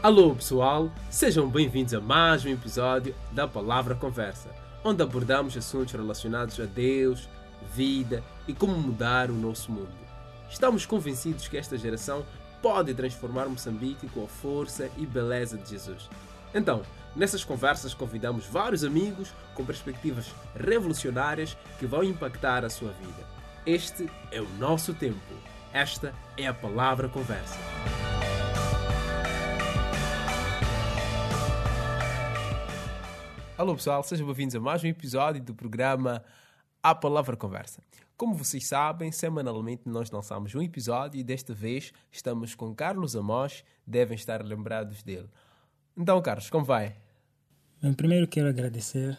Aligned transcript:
Alô 0.00 0.32
pessoal, 0.32 0.92
sejam 1.10 1.48
bem-vindos 1.48 1.92
a 1.92 2.00
mais 2.00 2.44
um 2.44 2.50
episódio 2.50 3.16
da 3.32 3.48
Palavra 3.48 3.96
Conversa, 3.96 4.48
onde 4.84 5.02
abordamos 5.02 5.56
assuntos 5.56 5.92
relacionados 5.92 6.60
a 6.60 6.66
Deus, 6.66 7.28
vida 7.74 8.22
e 8.46 8.54
como 8.54 8.78
mudar 8.78 9.28
o 9.28 9.34
nosso 9.34 9.72
mundo. 9.72 9.90
Estamos 10.48 10.86
convencidos 10.86 11.48
que 11.48 11.56
esta 11.56 11.76
geração 11.76 12.24
pode 12.62 12.94
transformar 12.94 13.48
Moçambique 13.48 14.08
com 14.10 14.24
a 14.24 14.28
força 14.28 14.88
e 14.96 15.04
beleza 15.04 15.58
de 15.58 15.70
Jesus. 15.70 16.08
Então, 16.54 16.82
nessas 17.16 17.42
conversas 17.42 17.92
convidamos 17.92 18.46
vários 18.46 18.84
amigos 18.84 19.34
com 19.52 19.64
perspectivas 19.64 20.26
revolucionárias 20.54 21.56
que 21.80 21.86
vão 21.86 22.04
impactar 22.04 22.64
a 22.64 22.70
sua 22.70 22.92
vida. 22.92 23.26
Este 23.66 24.08
é 24.30 24.40
o 24.40 24.48
nosso 24.60 24.94
tempo. 24.94 25.18
Esta 25.72 26.14
é 26.36 26.46
a 26.46 26.54
Palavra 26.54 27.08
Conversa. 27.08 27.58
Alô 33.58 33.74
pessoal, 33.74 34.02
sejam 34.04 34.24
bem-vindos 34.26 34.54
a 34.54 34.60
mais 34.60 34.82
um 34.84 34.86
episódio 34.86 35.42
do 35.42 35.52
programa 35.54 36.22
A 36.82 36.94
Palavra 36.94 37.36
Conversa. 37.36 37.82
Como 38.16 38.34
vocês 38.34 38.64
sabem, 38.66 39.10
semanalmente 39.12 39.82
nós 39.86 40.10
lançamos 40.12 40.54
um 40.54 40.62
episódio 40.62 41.18
e 41.20 41.24
desta 41.24 41.52
vez 41.52 41.92
estamos 42.10 42.54
com 42.54 42.72
Carlos 42.74 43.16
Amós, 43.16 43.64
devem 43.86 44.14
estar 44.14 44.44
lembrados 44.44 45.02
dele. 45.02 45.28
Então, 45.96 46.22
Carlos, 46.22 46.48
como 46.50 46.64
vai? 46.64 46.94
Bem, 47.82 47.92
primeiro 47.92 48.28
quero 48.28 48.48
agradecer 48.48 49.18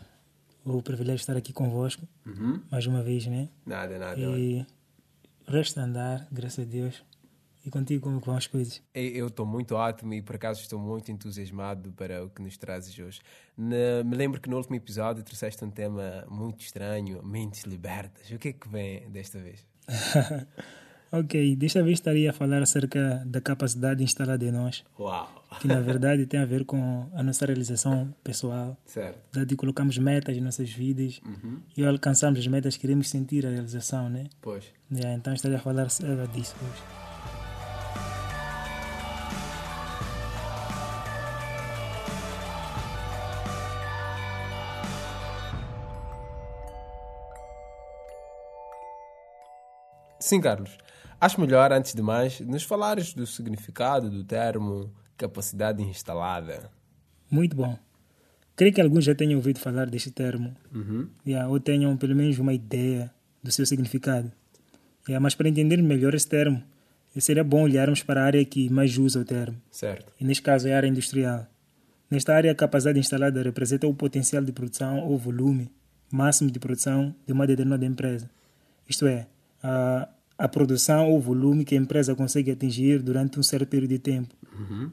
o 0.63 0.81
privilégio 0.81 1.17
de 1.17 1.21
estar 1.23 1.35
aqui 1.37 1.51
convosco, 1.51 2.07
Uhum. 2.25 2.61
mais 2.71 2.85
uma 2.87 3.03
vez, 3.03 3.25
né? 3.27 3.49
Nada, 3.65 3.99
nada. 3.99 4.19
E 4.19 4.65
resta 5.47 5.81
andar, 5.81 6.25
graças 6.31 6.65
a 6.65 6.69
Deus. 6.69 7.03
E 7.65 7.69
contigo 7.69 8.03
como 8.03 8.19
vão 8.19 8.37
as 8.37 8.47
coisas? 8.47 8.81
Eu 8.93 9.27
estou 9.27 9.45
muito 9.45 9.75
ótimo 9.75 10.13
e 10.13 10.21
por 10.21 10.35
acaso 10.35 10.61
estou 10.61 10.79
muito 10.79 11.11
entusiasmado 11.11 11.91
para 11.91 12.23
o 12.23 12.29
que 12.29 12.41
nos 12.41 12.57
trazes 12.57 12.97
hoje. 12.97 13.19
Ne- 13.57 14.01
me 14.03 14.15
lembro 14.15 14.39
que 14.39 14.49
no 14.49 14.55
último 14.57 14.75
episódio 14.75 15.23
trouxeste 15.23 15.63
um 15.65 15.69
tema 15.69 16.25
muito 16.29 16.61
estranho, 16.61 17.21
mentes 17.21 17.63
libertas. 17.63 18.29
O 18.31 18.37
que 18.39 18.49
é 18.49 18.53
que 18.53 18.67
vem 18.69 19.09
desta 19.09 19.39
vez? 19.39 19.65
ok, 21.11 21.55
desta 21.55 21.83
vez 21.83 21.97
estaria 21.97 22.29
a 22.29 22.33
falar 22.33 22.61
acerca 22.61 23.23
da 23.25 23.41
capacidade 23.41 24.03
instalada 24.03 24.45
em 24.45 24.51
nós, 24.51 24.85
Uau! 24.97 25.43
que 25.59 25.67
na 25.67 25.79
verdade 25.81 26.25
tem 26.27 26.39
a 26.39 26.45
ver 26.45 26.63
com 26.65 27.09
a 27.13 27.21
nossa 27.21 27.45
realização 27.45 28.13
pessoal. 28.23 28.77
Certo. 28.85 29.45
De 29.45 29.55
colocamos 29.55 29.97
metas 29.97 30.37
em 30.37 30.41
nossas 30.41 30.69
vidas 30.71 31.19
e 31.75 31.83
ao 31.83 31.89
alcançarmos 31.91 32.39
as 32.39 32.47
metas 32.47 32.77
queremos 32.77 33.09
sentir 33.09 33.45
a 33.45 33.49
realização, 33.49 34.09
né? 34.09 34.27
Pois. 34.41 34.65
Yeah, 34.91 35.15
então 35.17 35.33
estaria 35.33 35.57
a 35.57 35.61
falar 35.61 35.83
acerca 35.87 36.27
disso 36.27 36.55
hoje. 36.61 36.98
Sim, 50.19 50.41
Carlos. 50.41 50.77
Acho 51.19 51.39
melhor, 51.41 51.71
antes 51.71 51.93
de 51.93 52.01
mais, 52.01 52.39
nos 52.39 52.63
falares 52.63 53.13
do 53.13 53.25
significado 53.27 54.09
do 54.09 54.23
termo 54.23 54.91
capacidade 55.17 55.83
instalada. 55.83 56.71
Muito 57.29 57.55
bom. 57.55 57.77
Creio 58.55 58.73
que 58.73 58.81
alguns 58.81 59.05
já 59.05 59.13
tenham 59.15 59.37
ouvido 59.37 59.59
falar 59.59 59.89
deste 59.89 60.11
termo, 60.11 60.55
yeah, 61.25 61.47
ou 61.49 61.59
tenham 61.59 61.95
pelo 61.97 62.15
menos 62.15 62.39
uma 62.39 62.53
ideia 62.53 63.11
do 63.43 63.51
seu 63.51 63.65
significado. 63.65 64.31
Yeah, 65.07 65.21
mas 65.21 65.35
para 65.35 65.47
entender 65.49 65.81
melhor 65.81 66.13
esse 66.13 66.27
termo, 66.27 66.61
seria 67.17 67.43
bom 67.43 67.63
olharmos 67.63 68.03
para 68.03 68.21
a 68.21 68.25
área 68.25 68.43
que 68.45 68.69
mais 68.69 68.97
usa 68.97 69.19
o 69.19 69.25
termo, 69.25 69.57
Certo. 69.71 70.11
e 70.19 70.25
neste 70.25 70.43
caso 70.43 70.67
é 70.67 70.73
a 70.73 70.77
área 70.77 70.87
industrial. 70.87 71.47
Nesta 72.09 72.33
área, 72.33 72.51
a 72.51 72.55
capacidade 72.55 72.99
instalada 72.99 73.41
representa 73.43 73.87
o 73.87 73.93
potencial 73.93 74.43
de 74.43 74.51
produção 74.51 74.99
ou 75.07 75.17
volume 75.17 75.71
máximo 76.11 76.49
de 76.49 76.59
produção 76.59 77.15
de 77.25 77.33
uma 77.33 77.45
determinada 77.45 77.85
empresa. 77.85 78.29
Isto 78.87 79.05
é, 79.07 79.27
a, 79.61 80.09
a 80.39 80.47
produção 80.47 81.11
ou 81.11 81.19
volume 81.19 81.63
que 81.65 81.75
a 81.75 81.77
empresa 81.77 82.15
consegue 82.15 82.49
atingir 82.49 83.01
durante 83.03 83.37
um 83.39 83.43
certo 83.43 83.67
período 83.67 83.89
de 83.91 83.99
tempo. 83.99 84.33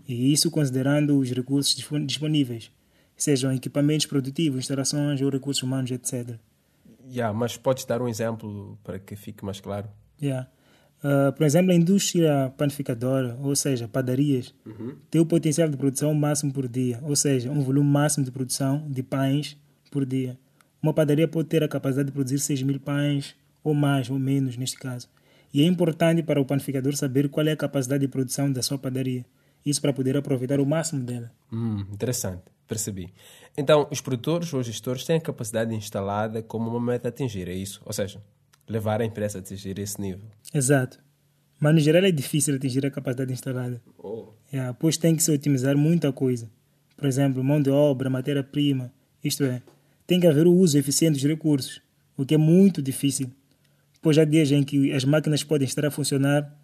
E 0.07 0.33
isso 0.33 0.51
considerando 0.51 1.17
os 1.19 1.31
recursos 1.31 1.75
dispon- 1.75 2.05
disponíveis, 2.05 2.71
sejam 3.17 3.53
equipamentos 3.53 4.07
produtivos, 4.07 4.59
instalações 4.59 5.23
ou 5.23 5.31
recursos 5.31 5.63
humanos, 5.63 5.91
etc. 5.91 6.37
Yeah, 7.09 7.33
mas 7.37 7.57
podes 7.57 7.85
dar 7.85 8.03
um 8.03 8.09
exemplo 8.09 8.77
para 8.85 8.99
que 8.99 9.15
fique 9.17 9.45
mais 9.45 9.61
claro? 9.61 9.89
Yeah. 10.21 10.49
Ah, 11.03 11.33
por 11.37 11.45
exemplo, 11.47 11.71
a 11.71 11.75
indústria 11.75 12.53
panificadora, 12.57 13.37
ou 13.41 13.55
seja, 13.55 13.87
padarias, 13.87 14.53
tem 15.11 15.21
o 15.21 15.27
potencial 15.27 15.69
de 15.69 15.77
produção 15.77 16.13
máximo 16.15 16.53
por 16.53 16.67
dia, 16.69 16.99
ou 17.03 17.15
seja, 17.15 17.51
um 17.51 17.61
volume 17.63 17.89
máximo 17.89 18.25
de 18.25 18.31
produção 18.33 18.85
de 18.91 19.03
pães 19.03 19.57
por 19.91 20.05
dia. 20.05 20.37
Uma 20.83 20.93
padaria 20.93 21.29
pode 21.29 21.49
ter 21.49 21.63
a 21.63 21.69
capacidade 21.69 22.07
de 22.07 22.13
produzir 22.13 22.39
6 22.41 22.63
mil 22.63 22.81
pães, 22.81 23.35
ou 23.63 23.75
mais, 23.75 24.11
ou 24.11 24.19
menos, 24.19 24.57
neste 24.57 24.79
caso. 24.79 25.09
E 25.57 25.63
é 25.63 25.65
importante 25.65 26.23
para 26.23 26.39
o 26.39 26.45
panificador 26.45 26.95
saber 26.95 27.31
qual 27.31 27.47
é 27.47 27.53
a 27.53 27.57
capacidade 27.57 28.03
de 28.03 28.09
produção 28.09 28.53
da 28.53 28.61
sua 28.61 28.77
padaria. 28.77 29.25
Isso 29.65 29.81
para 29.81 29.91
poder 29.91 30.15
aproveitar 30.15 30.61
o 30.61 30.67
máximo 30.67 31.03
dela. 31.03 31.33
Hum, 31.51 31.79
interessante, 31.91 32.43
percebi. 32.69 33.09
Então, 33.57 33.89
os 33.91 34.03
produtores 34.03 34.53
ou 34.53 34.63
gestores 34.63 35.07
têm 35.07 35.17
a 35.17 35.21
capacidade 35.21 35.75
instalada 35.75 36.43
como 36.43 36.69
uma 36.69 36.93
meta 36.93 37.09
a 37.09 37.11
atingir, 37.11 37.49
é 37.49 37.55
isso? 37.55 37.81
Ou 37.87 37.93
seja, 37.95 38.21
levar 38.69 39.01
a 39.01 39.07
empresa 39.07 39.39
a 39.39 39.41
atingir 39.41 39.79
esse 39.79 39.99
nível. 39.99 40.29
Exato. 40.53 40.99
Mas 41.59 41.73
no 41.73 41.81
geral 41.81 42.05
é 42.05 42.11
difícil 42.11 42.55
atingir 42.55 42.85
a 42.85 42.91
capacidade 42.91 43.33
instalada. 43.33 43.81
Oh. 43.97 44.27
Yeah, 44.53 44.75
pois 44.75 44.99
tem 44.99 45.17
que 45.17 45.23
se 45.23 45.33
otimizar 45.33 45.75
muita 45.75 46.13
coisa. 46.13 46.51
Por 46.99 47.07
exemplo, 47.07 47.43
mão 47.43 47.63
de 47.63 47.71
obra, 47.71 48.11
matéria-prima, 48.11 48.93
isto 49.25 49.43
é, 49.43 49.63
tem 50.07 50.21
que 50.21 50.27
haver 50.27 50.47
o 50.47 50.53
uso 50.53 50.77
eficiente 50.77 51.15
dos 51.15 51.25
recursos, 51.25 51.81
o 52.15 52.27
que 52.27 52.35
é 52.35 52.39
muito 52.39 52.83
difícil. 52.83 53.31
Pois 54.07 54.19
há 54.19 54.25
dias 54.25 54.53
em 54.53 54.63
que 54.63 54.93
as 54.93 55.05
máquinas 55.05 55.43
podem 55.43 55.67
estar 55.67 55.85
a 55.85 55.91
funcionar 55.91 56.57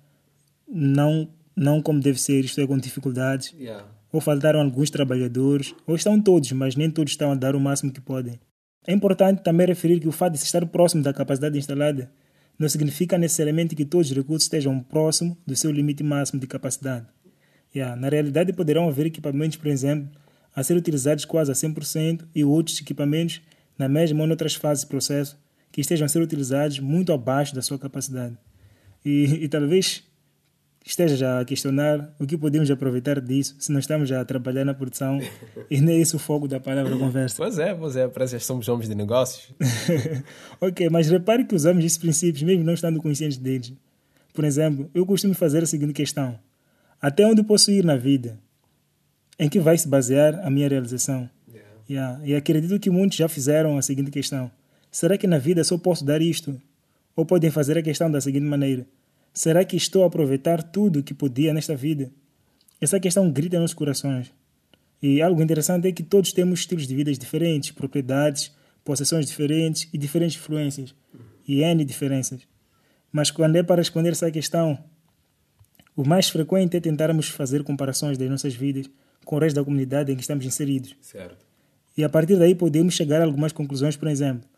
não, 0.69 1.29
não 1.57 1.83
como 1.83 1.99
deve 1.99 2.21
ser, 2.21 2.45
isto 2.45 2.61
é, 2.61 2.67
com 2.69 2.79
dificuldades, 2.79 3.53
Yeah. 3.59 3.85
ou 4.13 4.21
faltaram 4.21 4.61
alguns 4.61 4.91
trabalhadores, 4.91 5.75
ou 5.85 5.97
estão 5.97 6.23
todos, 6.23 6.53
mas 6.53 6.77
nem 6.77 6.89
todos 6.89 7.15
estão 7.15 7.33
a 7.33 7.35
dar 7.35 7.57
o 7.57 7.61
máximo 7.61 7.91
que 7.91 8.01
podem. 8.01 8.39
É 8.87 8.93
importante 8.93 9.43
também 9.43 9.67
referir 9.67 9.99
que 9.99 10.07
o 10.07 10.13
fato 10.13 10.35
de 10.35 10.39
se 10.39 10.45
estar 10.45 10.65
próximo 10.67 11.03
da 11.03 11.13
capacidade 11.13 11.59
instalada 11.59 12.13
não 12.57 12.69
significa 12.69 13.19
necessariamente 13.19 13.75
que 13.75 13.85
todos 13.85 14.09
os 14.13 14.17
recursos 14.17 14.45
estejam 14.45 14.79
próximo 14.79 15.37
do 15.45 15.57
seu 15.57 15.73
limite 15.73 16.05
máximo 16.05 16.41
de 16.41 16.47
capacidade. 16.47 17.07
Yeah, 17.75 17.97
na 17.97 18.09
realidade, 18.09 18.53
poderão 18.53 18.89
haver 18.89 19.07
equipamentos, 19.07 19.57
por 19.57 19.67
exemplo, 19.67 20.09
a 20.55 20.63
ser 20.63 20.77
utilizados 20.77 21.25
quase 21.25 21.51
a 21.51 21.55
100% 21.57 22.25
e 22.37 22.45
outros 22.45 22.81
equipamentos 22.81 23.43
na 23.77 23.89
mesma 23.89 24.21
ou 24.21 24.29
noutras 24.29 24.55
fases 24.55 24.85
do 24.85 24.91
processo 24.91 25.42
que 25.73 25.81
estejam 25.81 26.05
a 26.05 26.09
ser 26.09 26.21
utilizados 26.21 26.79
muito 26.79 27.13
abaixo 27.13 27.55
da 27.55 27.63
sua 27.63 27.79
capacidade. 27.79 28.37
E, 29.05 29.41
e 29.43 29.49
talvez 29.49 30.05
esteja 30.85 31.17
já 31.17 31.41
a 31.41 31.45
questionar 31.45 32.15
o 32.19 32.27
que 32.27 32.37
podemos 32.37 32.71
aproveitar 32.71 33.21
disso 33.21 33.57
se 33.59 33.73
não 33.73 33.79
estamos 33.81 34.09
já 34.09 34.21
a 34.21 34.25
trabalhar 34.25 34.65
na 34.65 34.75
produção 34.75 35.21
e 35.71 35.81
nem 35.81 35.97
é 35.97 36.01
esse 36.01 36.15
o 36.15 36.19
foco 36.19 36.47
da 36.47 36.61
palavra 36.61 36.97
conversa. 36.97 37.37
Pois 37.37 37.59
é, 37.59 37.75
pois 37.75 37.97
é, 37.97 38.07
parece 38.07 38.37
que 38.37 38.45
somos 38.45 38.69
homens 38.69 38.89
de 38.89 38.95
negócios. 38.95 39.49
ok, 40.61 40.89
mas 40.91 41.09
repare 41.09 41.45
que 41.45 41.55
usamos 41.55 41.85
esses 41.85 41.99
princípios 41.99 42.43
mesmo 42.43 42.65
não 42.65 42.75
estando 42.75 43.01
conscientes 43.01 43.39
deles. 43.39 43.73
Por 44.35 44.45
exemplo, 44.45 44.91
eu 44.95 45.07
costumo 45.07 45.35
fazer 45.35 45.63
a 45.63 45.67
seguinte 45.67 45.93
questão: 45.93 46.39
Até 47.01 47.27
onde 47.27 47.43
posso 47.43 47.71
ir 47.71 47.85
na 47.85 47.97
vida? 47.97 48.39
Em 49.39 49.49
que 49.49 49.59
vai 49.59 49.77
se 49.77 49.89
basear 49.89 50.41
a 50.45 50.51
minha 50.51 50.69
realização? 50.69 51.29
Yeah, 51.89 52.21
E 52.25 52.35
acredito 52.35 52.79
que 52.79 52.91
muitos 52.91 53.19
já 53.19 53.29
fizeram 53.29 53.77
a 53.77 53.83
seguinte 53.83 54.11
questão: 54.11 54.51
Será 54.93 55.17
que 55.17 55.27
na 55.27 55.39
vida 55.39 55.65
só 55.65 55.79
posso 55.79 56.05
dar 56.05 56.21
isto? 56.21 56.61
Ou 57.17 57.25
podem 57.25 57.51
fazer 57.51 57.79
a 57.79 57.83
questão 57.83 58.11
da 58.11 58.21
seguinte 58.21 58.45
maneira: 58.45 58.87
Será 59.33 59.65
que 59.65 59.75
estou 59.75 60.05
a 60.05 60.07
aproveitar 60.07 60.63
tudo 60.63 60.99
o 61.01 61.03
que 61.03 61.15
podia 61.15 61.55
nesta 61.55 61.75
vida? 61.75 62.13
Essa 62.79 63.01
questão 63.01 63.31
grita 63.31 63.59
nos 63.59 63.73
corações. 63.73 64.31
E 65.03 65.23
algo 65.23 65.43
interessante 65.43 65.89
é 65.89 65.93
que 65.93 66.03
todos 66.03 66.33
temos 66.33 66.61
estilos 66.61 66.87
de 66.87 66.95
vida 66.95 67.11
diferentes, 67.13 67.71
propriedades, 67.71 68.53
possessões 68.85 69.27
diferentes 69.27 69.89
e 69.95 69.97
diferentes 69.97 70.37
influências. 70.37 70.95
E 71.49 71.63
N 71.63 71.85
diferenças. 71.85 72.43
Mas 73.11 73.31
quando 73.31 73.57
é 73.57 73.63
para 73.63 73.81
responder 73.81 74.11
essa 74.11 74.31
questão, 74.31 74.79
o 75.97 76.07
mais 76.07 76.29
frequente 76.29 76.77
é 76.77 76.81
tentarmos 76.81 77.29
fazer 77.29 77.65
comparações 77.65 78.19
das 78.19 78.29
nossas 78.29 78.55
vidas 78.55 78.89
com 79.25 79.37
o 79.37 79.39
resto 79.39 79.57
da 79.57 79.65
comunidade 79.65 80.13
em 80.13 80.17
que 80.17 80.21
estamos 80.23 80.45
inseridos. 80.45 80.95
Certo. 81.01 81.47
E 81.97 82.05
a 82.05 82.09
partir 82.09 82.37
daí 82.37 82.55
podemos 82.55 82.95
chegar 82.95 83.23
a 83.23 83.25
algumas 83.25 83.53
conclusões, 83.53 83.97
por 83.97 84.09
exemplo. 84.09 84.52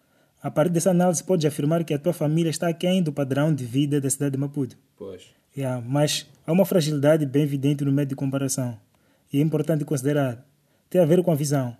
A 0.44 0.50
partir 0.50 0.72
dessa 0.72 0.90
análise, 0.90 1.24
podes 1.24 1.46
afirmar 1.46 1.84
que 1.84 1.94
a 1.94 1.98
tua 1.98 2.12
família 2.12 2.50
está 2.50 2.68
aquém 2.68 3.02
do 3.02 3.10
padrão 3.10 3.54
de 3.54 3.64
vida 3.64 3.98
da 3.98 4.10
cidade 4.10 4.32
de 4.32 4.38
Maputo. 4.38 4.76
Pois. 4.94 5.22
Yeah, 5.56 5.82
mas 5.88 6.26
há 6.46 6.52
uma 6.52 6.66
fragilidade 6.66 7.24
bem 7.24 7.44
evidente 7.44 7.82
no 7.82 7.90
método 7.90 8.10
de 8.10 8.16
comparação. 8.16 8.78
E 9.32 9.38
é 9.38 9.40
importante 9.40 9.86
considerar. 9.86 10.46
Tem 10.90 11.00
a 11.00 11.06
ver 11.06 11.22
com 11.22 11.32
a 11.32 11.34
visão. 11.34 11.74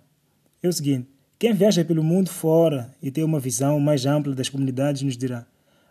É 0.63 0.67
o 0.67 0.73
seguinte: 0.73 1.07
quem 1.37 1.53
viaja 1.53 1.85
pelo 1.85 2.03
mundo 2.03 2.27
fora 2.27 2.89
e 3.03 3.11
tem 3.11 3.23
uma 3.23 3.39
visão 3.39 3.79
mais 3.79 4.07
ampla 4.07 4.33
das 4.33 4.49
comunidades 4.49 5.03
nos 5.03 5.15
dirá: 5.15 5.45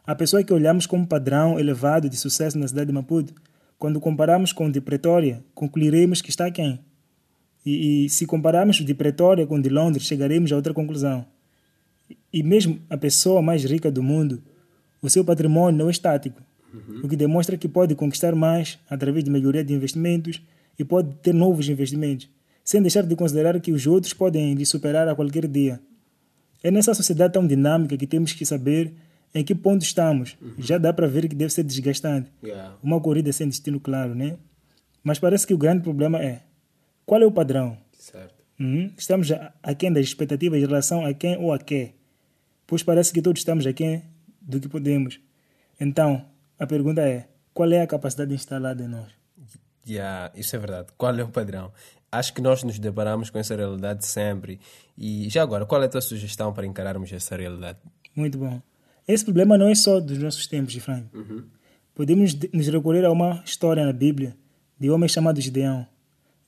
a 0.04 0.16
pessoa 0.16 0.42
que 0.42 0.52
olhamos 0.52 0.84
como 0.84 1.06
padrão 1.06 1.60
elevado 1.60 2.08
de 2.08 2.16
sucesso 2.16 2.58
na 2.58 2.66
cidade 2.66 2.88
de 2.88 2.92
Maputo 2.92 3.32
quando 3.78 4.00
comparamos 4.00 4.52
com 4.52 4.66
o 4.66 4.72
de 4.72 4.80
Pretória, 4.80 5.44
concluiremos 5.54 6.20
que 6.20 6.30
está 6.30 6.50
quem? 6.50 6.80
E, 7.64 8.06
e 8.06 8.08
se 8.10 8.26
compararmos 8.26 8.80
o 8.80 8.84
de 8.84 8.94
Pretória 8.94 9.46
com 9.46 9.54
o 9.54 9.62
de 9.62 9.68
Londres, 9.68 10.08
chegaremos 10.08 10.50
a 10.50 10.56
outra 10.56 10.74
conclusão. 10.74 11.24
E 12.34 12.42
mesmo 12.42 12.80
a 12.90 12.96
pessoa 12.96 13.40
mais 13.40 13.64
rica 13.64 13.92
do 13.92 14.02
mundo, 14.02 14.42
o 15.00 15.08
seu 15.08 15.24
patrimônio 15.24 15.78
não 15.78 15.86
é 15.86 15.92
estático, 15.92 16.42
uhum. 16.74 17.02
o 17.04 17.08
que 17.08 17.14
demonstra 17.14 17.56
que 17.56 17.68
pode 17.68 17.94
conquistar 17.94 18.34
mais 18.34 18.76
através 18.90 19.22
de 19.22 19.30
melhoria 19.30 19.62
de 19.62 19.72
investimentos 19.72 20.42
e 20.76 20.84
pode 20.84 21.14
ter 21.22 21.32
novos 21.32 21.68
investimentos, 21.68 22.28
sem 22.64 22.82
deixar 22.82 23.04
de 23.04 23.14
considerar 23.14 23.60
que 23.60 23.70
os 23.70 23.86
outros 23.86 24.12
podem 24.12 24.52
lhe 24.52 24.66
superar 24.66 25.06
a 25.06 25.14
qualquer 25.14 25.46
dia. 25.46 25.80
É 26.60 26.72
nessa 26.72 26.92
sociedade 26.92 27.34
tão 27.34 27.46
dinâmica 27.46 27.96
que 27.96 28.04
temos 28.04 28.32
que 28.32 28.44
saber 28.44 28.92
em 29.32 29.44
que 29.44 29.54
ponto 29.54 29.82
estamos. 29.82 30.36
Uhum. 30.42 30.54
Já 30.58 30.76
dá 30.76 30.92
para 30.92 31.06
ver 31.06 31.28
que 31.28 31.36
deve 31.36 31.52
ser 31.52 31.62
desgastante. 31.62 32.32
Yeah. 32.42 32.74
Uma 32.82 33.00
corrida 33.00 33.32
sem 33.32 33.46
destino 33.46 33.78
claro, 33.78 34.12
né? 34.12 34.38
Mas 35.04 35.20
parece 35.20 35.46
que 35.46 35.54
o 35.54 35.58
grande 35.58 35.84
problema 35.84 36.20
é 36.20 36.40
qual 37.06 37.22
é 37.22 37.26
o 37.26 37.30
padrão? 37.30 37.78
Certo. 37.96 38.42
Uhum. 38.58 38.90
Estamos 38.98 39.28
aquém 39.62 39.92
das 39.92 40.04
expectativas 40.04 40.60
em 40.60 40.66
relação 40.66 41.06
a 41.06 41.14
quem 41.14 41.36
ou 41.36 41.52
a 41.52 41.60
quê? 41.60 41.92
Pois 42.74 42.82
parece 42.82 43.12
que 43.12 43.22
todos 43.22 43.38
estamos 43.38 43.68
aquém 43.68 44.02
do 44.42 44.58
que 44.58 44.68
podemos. 44.68 45.20
Então, 45.78 46.26
a 46.58 46.66
pergunta 46.66 47.02
é: 47.02 47.28
qual 47.52 47.70
é 47.70 47.80
a 47.80 47.86
capacidade 47.86 48.34
instalada 48.34 48.82
em 48.82 48.88
nós? 48.88 49.12
Yeah, 49.86 50.32
isso 50.34 50.56
é 50.56 50.58
verdade. 50.58 50.88
Qual 50.98 51.16
é 51.16 51.22
o 51.22 51.28
padrão? 51.28 51.72
Acho 52.10 52.34
que 52.34 52.42
nós 52.42 52.64
nos 52.64 52.80
deparamos 52.80 53.30
com 53.30 53.38
essa 53.38 53.54
realidade 53.54 54.04
sempre. 54.04 54.58
E 54.98 55.30
já 55.30 55.44
agora, 55.44 55.64
qual 55.64 55.80
é 55.84 55.86
a 55.86 55.88
tua 55.88 56.00
sugestão 56.00 56.52
para 56.52 56.66
encararmos 56.66 57.12
essa 57.12 57.36
realidade? 57.36 57.78
Muito 58.12 58.38
bom. 58.38 58.60
Esse 59.06 59.24
problema 59.24 59.56
não 59.56 59.68
é 59.68 59.74
só 59.76 60.00
dos 60.00 60.18
nossos 60.18 60.48
tempos, 60.48 60.74
Efraim. 60.74 61.08
Uhum. 61.14 61.44
Podemos 61.94 62.34
nos 62.52 62.66
recorrer 62.66 63.04
a 63.04 63.12
uma 63.12 63.40
história 63.44 63.86
na 63.86 63.92
Bíblia 63.92 64.36
de 64.80 64.90
um 64.90 64.94
homem 64.94 65.08
chamado 65.08 65.40
Gideão. 65.40 65.86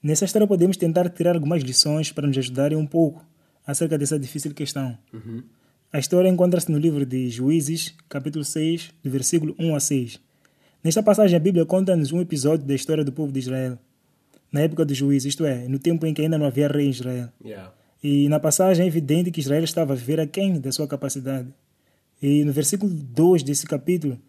Nessa 0.03 0.25
história 0.25 0.45
podemos 0.45 0.75
tentar 0.75 1.07
tirar 1.07 1.35
algumas 1.35 1.63
lições 1.63 2.11
para 2.11 2.27
nos 2.27 2.37
ajudarem 2.37 2.77
um 2.77 2.85
pouco 2.85 3.25
acerca 3.65 3.97
dessa 3.97 4.19
difícil 4.19 4.53
questão. 4.53 4.97
Uhum. 5.13 5.41
A 5.91 5.99
história 5.99 6.27
encontra-se 6.27 6.71
no 6.71 6.77
livro 6.77 7.05
de 7.05 7.29
Juízes, 7.29 7.93
capítulo 8.09 8.43
6, 8.43 8.91
do 9.03 9.09
versículo 9.09 9.55
1 9.57 9.75
a 9.75 9.79
6. 9.79 10.19
Nesta 10.83 11.01
passagem, 11.01 11.35
a 11.35 11.39
Bíblia 11.39 11.65
conta-nos 11.65 12.11
um 12.11 12.19
episódio 12.19 12.65
da 12.65 12.75
história 12.75 13.03
do 13.03 13.11
povo 13.11 13.31
de 13.31 13.39
Israel 13.39 13.77
na 14.51 14.61
época 14.61 14.85
do 14.85 14.93
juízo, 14.93 15.27
isto 15.27 15.45
é, 15.45 15.67
no 15.67 15.79
tempo 15.79 16.05
em 16.05 16.13
que 16.13 16.21
ainda 16.21 16.37
não 16.37 16.45
havia 16.45 16.67
rei 16.67 16.87
em 16.87 16.89
Israel. 16.89 17.29
Yeah. 17.43 17.71
E 18.03 18.29
na 18.29 18.39
passagem 18.39 18.85
é 18.85 18.87
evidente 18.87 19.31
que 19.31 19.39
Israel 19.39 19.63
estava 19.63 19.93
a 19.93 19.95
viver 19.95 20.19
aquém 20.19 20.59
da 20.59 20.71
sua 20.71 20.87
capacidade. 20.87 21.47
E 22.21 22.43
no 22.43 22.51
versículo 22.51 22.91
2 22.91 23.43
desse 23.43 23.65
capítulo, 23.65 24.19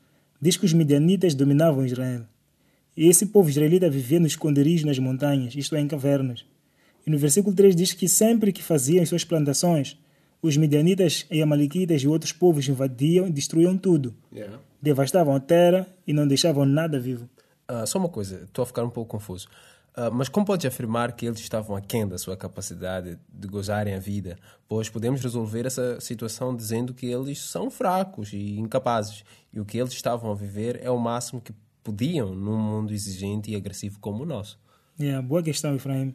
diz 0.40 0.56
que 0.56 0.64
os 0.64 0.72
midianitas 0.72 1.34
dominavam 1.34 1.84
Israel. 1.84 2.22
E 2.96 3.08
esse 3.08 3.26
povo 3.26 3.48
israelita 3.48 3.88
vivia 3.88 4.18
nos 4.18 4.32
esconderijos 4.32 4.84
nas 4.84 4.98
montanhas, 4.98 5.54
isto 5.54 5.76
é, 5.76 5.80
em 5.80 5.86
cavernas. 5.86 6.44
E 7.06 7.10
no 7.10 7.18
versículo 7.18 7.54
3 7.54 7.76
diz 7.76 7.92
que 7.92 8.08
sempre 8.08 8.52
que 8.52 8.62
faziam 8.62 9.04
suas 9.06 9.24
plantações, 9.24 9.96
os 10.40 10.56
midianitas 10.56 11.26
e 11.30 11.42
amalequitas 11.42 12.02
e 12.02 12.08
outros 12.08 12.32
povos 12.32 12.68
invadiam 12.68 13.26
e 13.26 13.30
destruíam 13.30 13.76
tudo. 13.76 14.14
Yeah. 14.32 14.58
Devastavam 14.80 15.34
a 15.34 15.40
terra 15.40 15.86
e 16.06 16.12
não 16.12 16.26
deixavam 16.26 16.64
nada 16.64 17.00
vivo. 17.00 17.28
Uh, 17.70 17.86
só 17.86 17.98
uma 17.98 18.08
coisa, 18.08 18.44
estou 18.44 18.62
a 18.62 18.66
ficar 18.66 18.84
um 18.84 18.90
pouco 18.90 19.10
confuso. 19.10 19.48
Uh, 19.96 20.12
mas 20.12 20.28
como 20.28 20.46
podes 20.46 20.64
afirmar 20.64 21.12
que 21.12 21.26
eles 21.26 21.40
estavam 21.40 21.74
aquém 21.74 22.06
da 22.06 22.16
sua 22.16 22.36
capacidade 22.36 23.18
de 23.28 23.48
gozarem 23.48 23.94
a 23.94 23.98
vida? 23.98 24.38
Pois 24.68 24.88
podemos 24.88 25.20
resolver 25.20 25.66
essa 25.66 26.00
situação 26.00 26.54
dizendo 26.54 26.94
que 26.94 27.06
eles 27.06 27.40
são 27.40 27.70
fracos 27.70 28.32
e 28.32 28.58
incapazes. 28.58 29.24
E 29.52 29.58
o 29.58 29.64
que 29.64 29.76
eles 29.76 29.92
estavam 29.92 30.30
a 30.30 30.34
viver 30.34 30.78
é 30.82 30.90
o 30.90 30.98
máximo 30.98 31.40
que 31.40 31.52
podiam 31.82 32.34
num 32.34 32.56
mundo 32.56 32.92
exigente 32.92 33.50
e 33.50 33.56
agressivo 33.56 33.98
como 33.98 34.22
o 34.22 34.26
nosso. 34.26 34.58
Yeah, 35.00 35.20
boa 35.20 35.42
questão, 35.42 35.74
Efraim. 35.74 36.14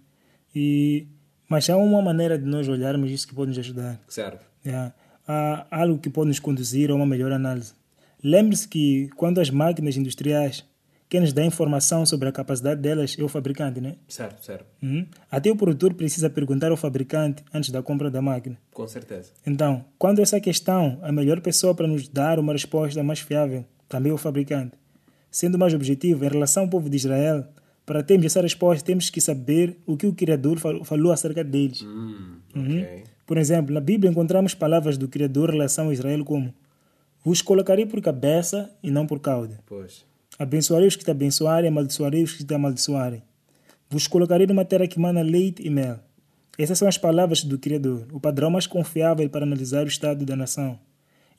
E, 0.56 1.08
mas 1.48 1.70
há 1.70 1.78
uma 1.78 2.02
maneira 2.02 2.38
de 2.38 2.46
nós 2.46 2.68
olharmos 2.68 3.12
isso 3.12 3.28
que 3.28 3.34
pode 3.36 3.50
nos 3.50 3.60
ajudar. 3.60 4.00
Certo. 4.08 4.46
Yeah. 4.66 4.94
Há 5.28 5.66
algo 5.70 6.00
que 6.00 6.10
pode 6.10 6.28
nos 6.28 6.40
conduzir 6.40 6.92
a 6.92 6.96
uma 6.96 7.06
melhor 7.06 7.32
análise. 7.32 7.74
Lembre-se 8.24 8.68
que 8.68 9.10
quando 9.16 9.40
as 9.40 9.50
máquinas 9.50 9.98
industriais 9.98 10.66
quem 11.14 11.22
nos 11.22 11.32
dá 11.32 11.46
informação 11.46 12.08
sobre 12.08 12.28
a 12.28 12.32
capacidade 12.32 12.82
delas 12.82 13.16
é 13.20 13.24
o 13.24 13.28
fabricante, 13.28 13.80
né? 13.80 13.98
Certo, 14.08 14.44
certo. 14.44 14.66
Uhum. 14.82 15.06
Até 15.30 15.52
o 15.52 15.56
produtor 15.56 15.94
precisa 15.94 16.28
perguntar 16.28 16.72
ao 16.72 16.76
fabricante 16.76 17.44
antes 17.54 17.70
da 17.70 17.84
compra 17.84 18.10
da 18.10 18.20
máquina. 18.20 18.58
Com 18.74 18.88
certeza. 18.88 19.30
Então, 19.46 19.86
quando 20.00 20.24
essa 20.24 20.40
questão, 20.40 20.98
a 21.04 21.12
melhor 21.12 21.40
pessoa 21.40 21.76
para 21.76 21.86
nos 21.86 22.08
dar 22.08 22.40
uma 22.40 22.52
resposta 22.52 23.04
mais 23.04 23.20
fiável 23.20 23.64
também 23.88 24.12
é 24.12 24.16
o 24.16 24.18
fabricante. 24.18 24.76
Sendo 25.30 25.56
mais 25.60 25.76
objetivo, 25.76 26.26
em 26.26 26.30
relação 26.30 26.64
ao 26.64 26.70
povo 26.70 26.90
de 26.90 26.98
Israel, 26.98 27.48
para 27.86 28.02
termos 28.02 28.26
essa 28.26 28.42
resposta, 28.42 28.86
temos 28.86 29.10
que 29.10 29.20
saber 29.20 29.78
o 29.86 29.98
que 29.98 30.08
o 30.08 30.14
Criador 30.14 30.58
falou 30.84 31.12
acerca 31.12 31.44
deles. 31.44 31.82
Hum, 31.82 32.38
uhum. 32.56 32.82
okay. 32.82 33.04
Por 33.26 33.38
exemplo, 33.38 33.74
na 33.74 33.80
Bíblia 33.80 34.12
encontramos 34.12 34.54
palavras 34.54 34.98
do 34.98 35.08
Criador 35.08 35.50
em 35.50 35.54
relação 35.54 35.90
a 35.90 35.94
Israel 35.94 36.24
como 36.26 36.54
Vos 37.24 37.42
colocarei 37.42 37.86
por 37.86 38.02
cabeça 38.02 38.70
e 38.84 38.92
não 38.92 39.08
por 39.08 39.20
cauda. 39.20 39.58
Pois. 39.66 40.06
Abençoarei 40.38 40.88
os 40.88 40.98
que 40.98 41.06
te 41.06 41.12
abençoarem, 41.12 41.70
amaldiçoarei 41.70 42.22
os 42.22 42.34
que 42.34 42.44
te 42.44 42.54
amaldiçoarem. 42.54 43.24
Vos 43.90 44.08
colocarei 44.08 44.46
numa 44.46 44.66
terra 44.66 44.88
que 44.88 45.00
mana 45.00 45.22
leite 45.22 45.66
e 45.66 45.70
mel. 45.70 46.00
Essas 46.58 46.78
são 46.78 46.88
as 46.88 46.98
palavras 46.98 47.44
do 47.44 47.58
Criador, 47.58 48.08
o 48.12 48.20
padrão 48.20 48.50
mais 48.50 48.68
confiável 48.68 49.28
para 49.30 49.46
analisar 49.46 49.86
o 49.86 49.88
estado 49.88 50.26
da 50.26 50.36
nação. 50.36 50.78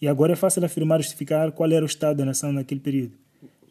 E 0.01 0.09
agora 0.09 0.33
é 0.33 0.37
fácil 0.37 0.65
afirmar 0.65 1.01
e 1.01 1.03
justificar 1.03 1.53
qual 1.53 1.71
era 1.71 1.85
o 1.85 1.87
estado 1.87 2.17
da 2.17 2.25
nação 2.25 2.51
naquele 2.51 2.81
período. 2.81 3.17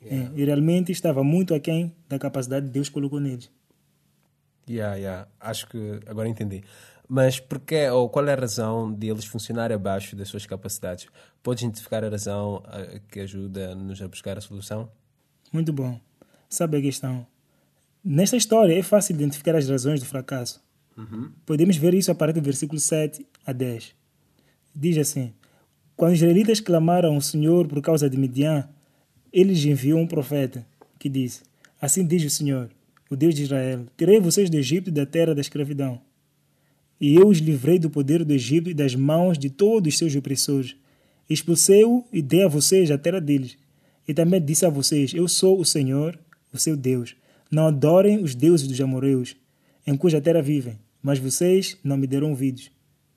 Yeah. 0.03 0.31
É, 0.35 0.39
e 0.39 0.45
realmente 0.45 0.91
estava 0.91 1.23
muito 1.23 1.53
aquém 1.53 1.95
da 2.09 2.19
capacidade 2.19 2.67
que 2.67 2.71
Deus 2.71 2.89
colocou 2.89 3.19
neles. 3.19 3.49
Yeah, 4.69 4.95
yeah. 4.95 5.27
Acho 5.39 5.67
que 5.67 5.99
agora 6.07 6.27
entendi. 6.27 6.63
Mas 7.07 7.39
porquê, 7.39 7.89
ou 7.89 8.09
qual 8.09 8.25
é 8.27 8.33
a 8.33 8.35
razão 8.35 8.91
de 8.91 9.07
eles 9.09 9.25
funcionarem 9.25 9.75
abaixo 9.75 10.15
das 10.15 10.29
suas 10.29 10.45
capacidades? 10.45 11.07
Podes 11.41 11.63
identificar 11.63 12.03
a 12.03 12.09
razão 12.09 12.63
uh, 12.65 12.99
que 13.09 13.19
ajuda-nos 13.19 14.01
a 14.01 14.07
buscar 14.07 14.37
a 14.37 14.41
solução? 14.41 14.89
Muito 15.51 15.71
bom. 15.71 15.99
Sabe 16.49 16.77
a 16.77 16.81
questão? 16.81 17.25
Nesta 18.03 18.35
história 18.35 18.77
é 18.77 18.81
fácil 18.81 19.15
identificar 19.15 19.55
as 19.55 19.67
razões 19.67 19.99
do 19.99 20.05
fracasso. 20.05 20.61
Uhum. 20.97 21.31
Podemos 21.45 21.77
ver 21.77 21.93
isso 21.93 22.11
a 22.11 22.15
partir 22.15 22.39
do 22.39 22.43
versículo 22.43 22.79
7 22.79 23.25
a 23.45 23.51
10. 23.51 23.93
Diz 24.75 24.97
assim: 24.97 25.33
Quando 25.95 26.13
os 26.13 26.17
israelitas 26.17 26.59
clamaram 26.59 27.15
ao 27.15 27.21
Senhor 27.21 27.67
por 27.67 27.81
causa 27.81 28.09
de 28.09 28.17
Midian, 28.17 28.67
ele 29.33 29.53
lhes 29.53 29.65
enviou 29.65 29.99
um 29.99 30.07
profeta 30.07 30.65
que 30.99 31.09
disse: 31.09 31.41
Assim 31.81 32.05
diz 32.05 32.23
o 32.23 32.29
Senhor, 32.29 32.69
o 33.09 33.15
Deus 33.15 33.33
de 33.33 33.43
Israel: 33.43 33.85
Tirei 33.97 34.19
vocês 34.19 34.49
do 34.49 34.57
Egito 34.57 34.89
e 34.89 34.93
da 34.93 35.05
terra 35.05 35.33
da 35.33 35.41
escravidão. 35.41 35.99
E 37.01 37.15
eu 37.15 37.27
os 37.27 37.39
livrei 37.39 37.79
do 37.79 37.89
poder 37.89 38.23
do 38.23 38.33
Egito 38.33 38.69
e 38.69 38.73
das 38.73 38.95
mãos 38.95 39.37
de 39.37 39.49
todos 39.49 39.93
os 39.93 39.97
seus 39.97 40.15
opressores. 40.15 40.75
Expulsei-o 41.29 42.05
e 42.13 42.21
dei 42.21 42.43
a 42.43 42.47
vocês 42.47 42.91
a 42.91 42.97
terra 42.97 43.19
deles 43.19 43.57
e 44.07 44.13
também 44.13 44.41
disse 44.41 44.65
a 44.65 44.69
vocês: 44.69 45.13
Eu 45.13 45.27
sou 45.27 45.59
o 45.59 45.65
Senhor, 45.65 46.17
o 46.51 46.57
seu 46.57 46.75
Deus. 46.75 47.15
Não 47.51 47.67
adorem 47.67 48.21
os 48.23 48.35
deuses 48.35 48.67
dos 48.67 48.79
amoreus, 48.81 49.35
em 49.85 49.95
cuja 49.95 50.21
terra 50.21 50.41
vivem, 50.41 50.77
mas 51.01 51.19
vocês 51.19 51.77
não 51.83 51.97
me 51.97 52.07
deram 52.07 52.29
ouvidos. 52.31 52.71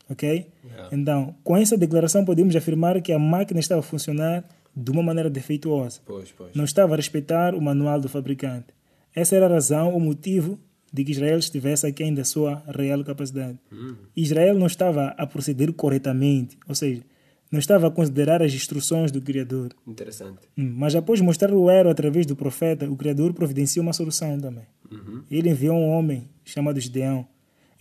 Ok? 0.09 0.47
Yeah. 0.65 0.89
Então, 0.93 1.35
com 1.43 1.57
essa 1.57 1.77
declaração, 1.77 2.25
podemos 2.25 2.55
afirmar 2.55 3.01
que 3.01 3.13
a 3.13 3.19
máquina 3.19 3.59
estava 3.59 3.81
a 3.81 3.83
funcionar 3.83 4.45
de 4.76 4.90
uma 4.90 5.02
maneira 5.02 5.30
defeituosa. 5.30 6.00
Pois, 6.04 6.30
pois. 6.33 6.54
Não 6.54 6.64
estava 6.64 6.95
a 6.95 6.97
respeitar 6.97 7.54
o 7.54 7.62
manual 7.62 7.99
do 7.99 8.09
fabricante. 8.09 8.66
Essa 9.14 9.35
era 9.35 9.47
a 9.47 9.49
razão, 9.49 9.97
o 9.97 10.00
motivo 10.00 10.61
de 10.92 11.02
que 11.02 11.12
Israel 11.12 11.38
estivesse 11.38 11.87
aquém 11.87 12.12
da 12.12 12.25
sua 12.25 12.62
real 12.76 13.02
capacidade. 13.02 13.59
Hum. 13.73 13.95
Israel 14.14 14.59
não 14.59 14.66
estava 14.66 15.14
a 15.16 15.26
proceder 15.26 15.73
corretamente, 15.73 16.59
ou 16.68 16.75
seja, 16.75 17.02
não 17.50 17.59
estava 17.59 17.87
a 17.87 17.90
considerar 17.90 18.42
as 18.42 18.52
instruções 18.52 19.11
do 19.11 19.23
Criador. 19.23 19.71
Interessante. 19.87 20.49
Hum, 20.59 20.75
mas 20.76 20.95
após 20.95 21.21
mostrar 21.21 21.52
o 21.52 21.71
erro 21.71 21.88
através 21.88 22.26
do 22.26 22.37
profeta, 22.37 22.90
o 22.90 22.97
Criador 22.97 23.33
providenciou 23.33 23.83
uma 23.83 23.92
solução 23.92 24.38
também. 24.38 24.66
Uhum. 24.90 25.23
Ele 25.30 25.50
enviou 25.50 25.76
um 25.76 25.88
homem 25.88 26.28
chamado 26.45 26.78
Gideão. 26.78 27.26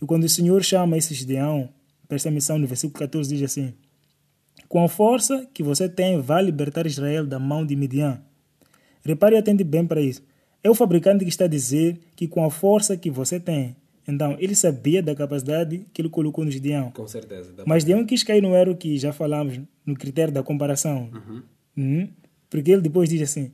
E 0.00 0.06
quando 0.06 0.24
o 0.24 0.28
Senhor 0.28 0.62
chama 0.62 0.96
esse 0.96 1.14
Gideão, 1.14 1.68
presta 2.08 2.28
atenção 2.28 2.58
no 2.58 2.66
versículo 2.66 2.98
14, 2.98 3.34
diz 3.34 3.42
assim: 3.42 3.74
Com 4.68 4.84
a 4.84 4.88
força 4.88 5.46
que 5.52 5.62
você 5.62 5.88
tem, 5.88 6.20
vai 6.20 6.42
libertar 6.42 6.86
Israel 6.86 7.26
da 7.26 7.38
mão 7.38 7.64
de 7.64 7.76
Midian. 7.76 8.20
Repare 9.04 9.36
e 9.36 9.38
atende 9.38 9.62
bem 9.62 9.86
para 9.86 10.00
isso. 10.00 10.22
É 10.62 10.70
o 10.70 10.74
fabricante 10.74 11.24
que 11.24 11.30
está 11.30 11.44
a 11.44 11.48
dizer 11.48 12.00
que 12.16 12.26
com 12.26 12.44
a 12.44 12.50
força 12.50 12.96
que 12.96 13.10
você 13.10 13.38
tem, 13.38 13.76
então, 14.08 14.36
ele 14.38 14.54
sabia 14.54 15.02
da 15.02 15.14
capacidade 15.14 15.84
que 15.92 16.00
ele 16.00 16.08
colocou 16.08 16.44
no 16.44 16.50
Gideão. 16.50 16.90
Com 16.92 17.08
certeza. 17.08 17.52
Mas 17.66 17.82
Gideão 17.82 18.06
quis 18.06 18.22
cair 18.22 18.40
no 18.40 18.54
erro 18.54 18.76
que 18.76 18.96
já 18.96 19.12
falamos, 19.12 19.60
no 19.84 19.94
critério 19.94 20.32
da 20.32 20.42
comparação. 20.42 21.10
Uhum. 21.12 21.42
Uhum. 21.76 22.08
Porque 22.48 22.70
ele 22.70 22.82
depois 22.82 23.08
diz 23.08 23.22
assim, 23.22 23.50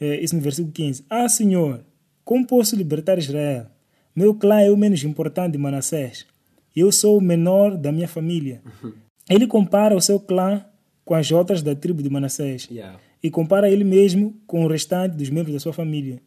é, 0.00 0.20
isso 0.20 0.34
no 0.34 0.40
versículo 0.40 0.72
15: 0.72 1.04
Ah, 1.08 1.28
Senhor, 1.28 1.84
como 2.24 2.46
posso 2.46 2.74
libertar 2.74 3.18
Israel? 3.18 3.66
Meu 4.14 4.34
clã 4.34 4.60
é 4.60 4.70
o 4.70 4.76
menos 4.76 5.02
importante 5.04 5.52
de 5.52 5.58
Manassés. 5.58 6.26
Eu 6.74 6.90
sou 6.90 7.18
o 7.18 7.20
menor 7.20 7.76
da 7.76 7.92
minha 7.92 8.08
família. 8.08 8.60
Uhum. 8.82 8.92
Ele 9.28 9.46
compara 9.46 9.96
o 9.96 10.00
seu 10.00 10.20
clã 10.20 10.64
com 11.04 11.14
as 11.14 11.30
outras 11.30 11.62
da 11.62 11.74
tribo 11.74 12.02
de 12.02 12.10
Manassés. 12.10 12.68
Yeah. 12.70 12.98
E 13.22 13.30
compara 13.30 13.70
ele 13.70 13.84
mesmo 13.84 14.34
com 14.46 14.64
o 14.64 14.68
restante 14.68 15.16
dos 15.16 15.30
membros 15.30 15.54
da 15.54 15.60
sua 15.60 15.72
família. 15.72 16.20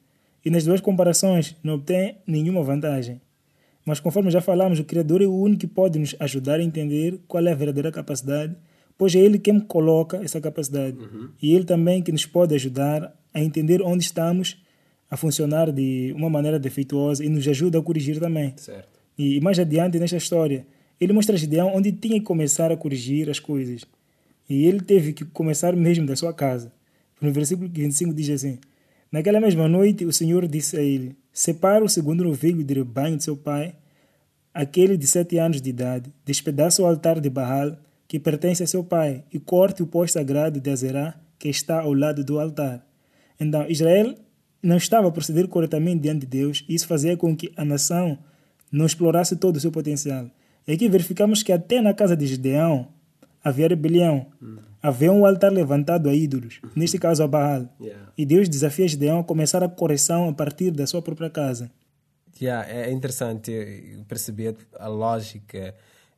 e 0.48 0.50
nas 0.50 0.64
duas 0.64 0.80
comparações 0.80 1.58
não 1.62 1.74
obtém 1.74 2.20
nenhuma 2.26 2.64
vantagem. 2.64 3.20
Mas 3.84 4.00
conforme 4.00 4.32
já 4.32 4.40
falamos, 4.40 4.80
o 4.80 4.84
Criador 4.86 5.22
é 5.22 5.26
o 5.26 5.34
único 5.34 5.62
que 5.62 5.68
pode 5.68 6.00
nos 6.00 6.16
ajudar 6.20 6.60
a 6.60 6.64
entender 6.64 7.20
qual 7.28 7.46
é 7.46 7.52
a 7.52 7.56
verdadeira 7.56 7.92
capacidade, 7.92 8.56
pois 8.98 9.14
é 9.14 9.20
Ele 9.20 9.40
quem 9.40 9.60
coloca 9.60 10.18
essa 10.24 10.40
capacidade. 10.40 10.98
Uhum. 10.98 11.30
E 11.42 11.54
Ele 11.54 11.66
também 11.66 12.02
que 12.02 12.14
nos 12.14 12.26
pode 12.26 12.56
ajudar 12.56 13.14
a 13.34 13.42
entender 13.42 13.82
onde 13.82 14.04
estamos 14.06 14.58
a 15.12 15.18
funcionar 15.18 15.70
de 15.72 16.14
uma 16.16 16.30
maneira 16.30 16.58
defeituosa 16.58 17.26
e 17.26 17.30
nos 17.30 17.46
ajuda 17.46 17.80
a 17.80 17.82
corrigir 17.82 18.20
também. 18.20 18.54
Certo. 18.56 19.00
E 19.18 19.42
mais 19.42 19.60
adiante 19.60 20.00
nesta 20.00 20.16
história, 20.16 20.66
ele 21.00 21.14
mostra 21.14 21.36
a 21.36 21.38
Gideão 21.38 21.76
onde 21.76 21.92
tinha 21.92 22.20
que 22.20 22.26
começar 22.26 22.72
a 22.72 22.78
corrigir 22.78 23.30
as 23.30 23.40
coisas. 23.40 23.86
E 24.50 24.66
ele 24.66 24.80
teve 24.80 25.14
que 25.14 25.26
começar 25.26 25.76
mesmo 25.76 26.06
da 26.06 26.16
sua 26.16 26.34
casa. 26.34 26.72
No 27.22 27.32
versículo 27.32 27.70
25 27.70 28.14
diz 28.14 28.30
assim: 28.30 28.60
Naquela 29.12 29.40
mesma 29.40 29.68
noite, 29.68 30.06
o 30.06 30.14
Senhor 30.14 30.48
disse 30.48 30.78
a 30.78 30.82
ele: 30.82 31.16
Separa 31.34 31.84
o 31.84 31.90
segundo 31.90 32.24
novilho 32.24 32.64
de 32.64 32.74
rebanho 32.74 33.18
de 33.18 33.24
seu 33.24 33.36
pai, 33.36 33.76
aquele 34.54 34.98
de 34.98 35.06
sete 35.06 35.38
anos 35.38 35.62
de 35.62 35.70
idade, 35.70 36.12
despedaça 36.26 36.82
o 36.82 36.86
altar 36.86 37.20
de 37.20 37.30
Baal, 37.30 37.78
que 38.08 38.20
pertence 38.20 38.64
a 38.64 38.68
seu 38.68 38.84
pai, 38.84 39.24
e 39.32 39.40
corte 39.40 39.84
o 39.84 39.88
pós 39.88 40.12
sagrado 40.12 40.60
de 40.60 40.70
Azerá, 40.70 41.20
que 41.38 41.50
está 41.50 41.82
ao 41.82 41.94
lado 41.94 42.24
do 42.24 42.40
altar. 42.40 42.86
Então, 43.40 43.70
Israel 43.70 44.16
não 44.64 44.78
estava 44.78 45.08
a 45.08 45.12
proceder 45.12 45.48
corretamente 45.48 46.02
diante 46.02 46.22
de 46.22 46.28
Deus, 46.28 46.66
e 46.68 46.76
isso 46.76 46.88
fazia 46.88 47.16
com 47.16 47.36
que 47.36 47.52
a 47.56 47.64
nação 47.64 48.18
não 48.72 48.86
explorasse 48.86 49.36
todo 49.36 49.58
o 49.58 49.60
seu 49.60 49.72
potencial. 49.72 50.30
E 50.68 50.74
aqui 50.74 50.90
verificamos 50.90 51.42
que 51.42 51.54
até 51.54 51.82
na 51.82 51.94
casa 51.94 52.16
de 52.16 52.28
Gideão 52.28 52.90
havia 53.44 53.70
rebelião. 53.70 54.28
Havia 54.82 55.12
um 55.12 55.26
altar 55.26 55.52
levantado 55.52 56.10
a 56.10 56.14
ídolos, 56.14 56.60
neste 56.76 57.00
caso 57.00 57.24
a 57.24 57.28
Baal. 57.28 57.68
Yeah. 57.80 58.12
E 58.18 58.26
Deus 58.26 58.50
desafia 58.50 58.88
Gideão 58.88 59.20
a 59.20 59.24
começar 59.24 59.64
a 59.64 59.70
correção 59.70 60.30
a 60.30 60.34
partir 60.34 60.72
da 60.72 60.86
sua 60.86 61.02
própria 61.02 61.30
casa. 61.30 61.72
Yeah, 62.40 62.70
é 62.70 62.92
interessante 62.92 64.04
perceber 64.08 64.56
a 64.78 64.88
lógica, 64.88 65.74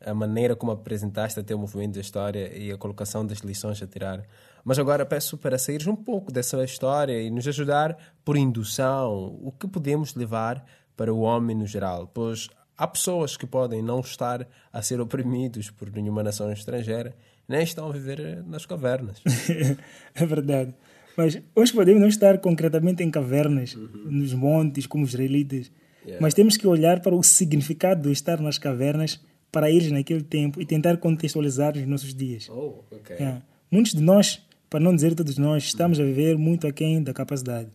a 0.06 0.13
maneira 0.13 0.56
como 0.56 0.72
apresentaste 0.72 1.39
até 1.39 1.56
o 1.56 1.60
movimento 1.60 1.94
da 1.94 2.01
história 2.01 2.51
e 2.58 2.72
a 2.72 2.77
colocação 2.77 3.25
das 3.25 3.39
lições 3.39 3.82
a 3.82 3.88
tirar. 3.88 4.24
Mas 4.65 4.77
agora 4.77 5.06
peço 5.06 5.38
para 5.38 5.58
sair 5.58 5.88
um 5.88 5.96
pouco 5.96 6.32
dessa 6.32 6.62
história 6.63 7.22
e 7.22 7.29
nos 7.29 7.48
ajudar 7.48 7.98
por 8.25 8.36
indução 8.36 9.39
o 9.41 9.51
que 9.51 9.68
podemos 9.68 10.13
levar 10.15 10.65
para 10.98 11.13
o 11.13 11.22
homem 11.22 11.56
no 11.56 11.65
geral, 11.65 12.08
pois 12.13 12.50
há 12.80 12.88
pessoas 12.88 13.36
que 13.36 13.46
podem 13.46 13.82
não 13.82 14.00
estar 14.00 14.48
a 14.72 14.82
ser 14.82 15.02
oprimidos 15.02 15.70
por 15.70 15.92
nenhuma 15.92 16.24
nação 16.24 16.52
estrangeira, 16.52 17.14
nem 17.46 17.62
estão 17.62 17.90
a 17.90 17.92
viver 17.92 18.42
nas 18.48 18.66
cavernas. 18.66 19.22
é 20.16 20.26
verdade. 20.26 20.74
Mas 21.18 21.42
hoje 21.54 21.74
podemos 21.74 22.00
não 22.00 22.08
estar 22.08 22.38
concretamente 22.38 23.04
em 23.04 23.12
cavernas, 23.12 23.76
nos 23.76 24.34
montes, 24.34 24.88
como 24.88 25.04
os 25.04 25.10
israelitas. 25.10 25.70
Yeah. 26.06 26.22
Mas 26.22 26.34
temos 26.34 26.56
que 26.56 26.66
olhar 26.66 27.02
para 27.02 27.14
o 27.14 27.22
significado 27.22 28.04
de 28.04 28.14
estar 28.14 28.40
nas 28.40 28.58
cavernas 28.58 29.20
para 29.52 29.70
eles 29.70 29.92
naquele 29.92 30.24
tempo 30.24 30.62
e 30.62 30.66
tentar 30.66 30.96
contextualizar 30.98 31.76
os 31.76 31.86
nossos 31.86 32.14
dias. 32.14 32.48
Oh, 32.50 32.86
ok. 32.90 33.18
Yeah. 33.18 33.42
Muitos 33.70 33.92
de 33.92 34.02
nós, 34.02 34.42
para 34.70 34.80
não 34.80 34.96
dizer 34.96 35.14
todos 35.16 35.38
nós, 35.38 35.66
estamos 35.66 36.00
a 36.00 36.04
viver 36.04 36.38
muito 36.38 36.66
aquém 36.66 37.04
da 37.04 37.14
capacidade. 37.14 37.68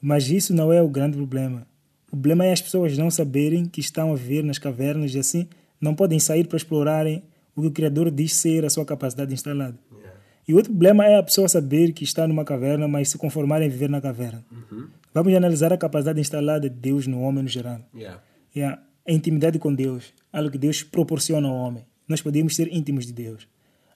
Mas 0.00 0.30
isso 0.30 0.54
não 0.54 0.72
é 0.72 0.80
o 0.80 0.88
grande 0.88 1.16
problema. 1.16 1.66
O 2.16 2.18
problema 2.18 2.46
é 2.46 2.52
as 2.52 2.62
pessoas 2.62 2.96
não 2.96 3.10
saberem 3.10 3.66
que 3.66 3.78
estão 3.78 4.10
a 4.10 4.16
viver 4.16 4.42
nas 4.42 4.56
cavernas 4.56 5.14
e 5.14 5.18
assim 5.18 5.46
não 5.78 5.94
podem 5.94 6.18
sair 6.18 6.46
para 6.46 6.56
explorarem 6.56 7.22
o 7.54 7.60
que 7.60 7.66
o 7.66 7.70
Criador 7.70 8.10
diz 8.10 8.34
ser 8.34 8.64
a 8.64 8.70
sua 8.70 8.86
capacidade 8.86 9.34
instalada. 9.34 9.78
Yeah. 9.92 10.18
E 10.48 10.54
outro 10.54 10.72
problema 10.72 11.04
é 11.04 11.18
a 11.18 11.22
pessoa 11.22 11.46
saber 11.46 11.92
que 11.92 12.04
está 12.04 12.26
numa 12.26 12.42
caverna, 12.42 12.88
mas 12.88 13.10
se 13.10 13.18
conformar 13.18 13.60
em 13.60 13.68
viver 13.68 13.90
na 13.90 14.00
caverna. 14.00 14.42
Uhum. 14.50 14.88
Vamos 15.12 15.34
analisar 15.34 15.74
a 15.74 15.76
capacidade 15.76 16.18
instalada 16.18 16.70
de 16.70 16.74
Deus 16.74 17.06
no 17.06 17.20
homem 17.20 17.42
no 17.42 17.50
geral. 17.50 17.80
Yeah. 17.94 18.22
E 18.54 18.62
a, 18.62 18.78
a 19.06 19.12
intimidade 19.12 19.58
com 19.58 19.74
Deus, 19.74 20.14
algo 20.32 20.50
que 20.50 20.56
Deus 20.56 20.82
proporciona 20.82 21.46
ao 21.46 21.54
homem. 21.54 21.84
Nós 22.08 22.22
podemos 22.22 22.56
ser 22.56 22.72
íntimos 22.72 23.04
de 23.04 23.12
Deus. 23.12 23.46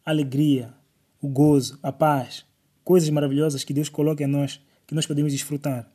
A 0.04 0.10
alegria, 0.10 0.74
o 1.22 1.28
gozo, 1.28 1.78
a 1.82 1.90
paz, 1.90 2.44
coisas 2.84 3.08
maravilhosas 3.08 3.64
que 3.64 3.72
Deus 3.72 3.88
coloca 3.88 4.22
em 4.22 4.26
nós, 4.26 4.60
que 4.86 4.94
nós 4.94 5.06
podemos 5.06 5.32
desfrutar. 5.32 5.90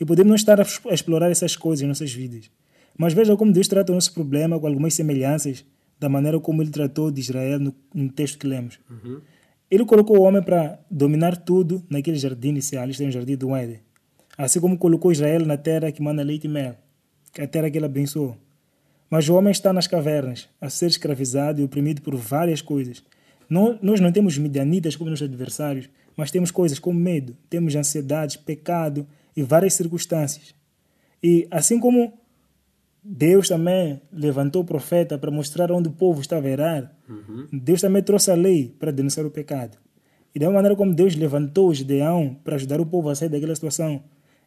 E 0.00 0.04
podemos 0.04 0.28
não 0.28 0.36
estar 0.36 0.60
a, 0.60 0.66
explorar 0.92 1.30
essas 1.30 1.56
coisas 1.56 1.82
em 1.82 1.88
nossas 1.88 2.12
vidas. 2.12 2.50
Mas 2.96 3.12
veja 3.12 3.36
como 3.36 3.52
Deus 3.52 3.68
trata 3.68 3.92
o 3.92 3.94
nosso 3.94 4.12
problema 4.12 4.58
com 4.58 4.66
algumas 4.66 4.94
semelhanças 4.94 5.64
da 5.98 6.08
maneira 6.08 6.38
como 6.40 6.62
ele 6.62 6.70
tratou 6.70 7.10
de 7.10 7.20
Israel 7.20 7.58
no, 7.58 7.74
no 7.94 8.10
texto 8.10 8.38
que 8.38 8.46
lemos. 8.46 8.78
Uhum. 8.88 9.20
Ele 9.70 9.84
colocou 9.84 10.18
o 10.18 10.22
homem 10.22 10.42
para 10.42 10.78
dominar 10.90 11.36
tudo 11.36 11.82
naquele 11.90 12.16
jardim 12.16 12.48
inicial, 12.48 12.88
isto 12.88 13.02
é, 13.02 13.06
o 13.06 13.10
jardim 13.10 13.36
do 13.36 13.54
Éden. 13.54 13.80
Assim 14.36 14.60
como 14.60 14.78
colocou 14.78 15.12
Israel 15.12 15.44
na 15.44 15.56
terra 15.56 15.92
que 15.92 16.00
manda 16.00 16.22
leite 16.22 16.46
e 16.46 16.48
mel, 16.48 16.76
que 17.32 17.40
é 17.40 17.44
a 17.44 17.48
terra 17.48 17.70
que 17.70 17.76
ele 17.76 17.86
abençoou. 17.86 18.36
Mas 19.10 19.28
o 19.28 19.34
homem 19.34 19.50
está 19.50 19.72
nas 19.72 19.86
cavernas, 19.86 20.48
a 20.60 20.70
ser 20.70 20.86
escravizado 20.86 21.60
e 21.60 21.64
oprimido 21.64 22.02
por 22.02 22.14
várias 22.14 22.62
coisas. 22.62 23.02
Não, 23.48 23.78
nós 23.82 24.00
não 24.00 24.12
temos 24.12 24.38
midianitas 24.38 24.96
como 24.96 25.10
nossos 25.10 25.26
adversários, 25.26 25.88
mas 26.16 26.30
temos 26.30 26.50
coisas 26.50 26.78
como 26.78 26.98
medo, 26.98 27.36
temos 27.48 27.74
ansiedade, 27.74 28.38
pecado 28.38 29.06
e 29.38 29.42
várias 29.44 29.74
circunstâncias. 29.74 30.52
E 31.22 31.46
assim 31.48 31.78
como 31.78 32.12
Deus 33.04 33.46
também 33.46 34.02
levantou 34.12 34.62
o 34.62 34.64
profeta 34.64 35.16
para 35.16 35.30
mostrar 35.30 35.70
onde 35.70 35.88
o 35.88 35.92
povo 35.92 36.20
estava 36.20 36.48
a 36.48 36.50
errar, 36.50 36.98
Uhum. 37.08 37.46
Deus 37.50 37.80
também 37.80 38.02
trouxe 38.02 38.30
a 38.30 38.34
lei 38.34 38.74
para 38.78 38.90
denunciar 38.90 39.24
o 39.24 39.30
pecado. 39.30 39.78
E 40.34 40.38
da 40.38 40.50
maneira 40.50 40.76
como 40.76 40.92
Deus 40.92 41.16
levantou 41.16 41.68
o 41.68 41.74
Gideão 41.74 42.36
para 42.44 42.56
ajudar 42.56 42.82
o 42.82 42.84
povo 42.84 43.08
a 43.08 43.14
sair 43.14 43.30
daquela 43.30 43.54
situação, 43.54 44.02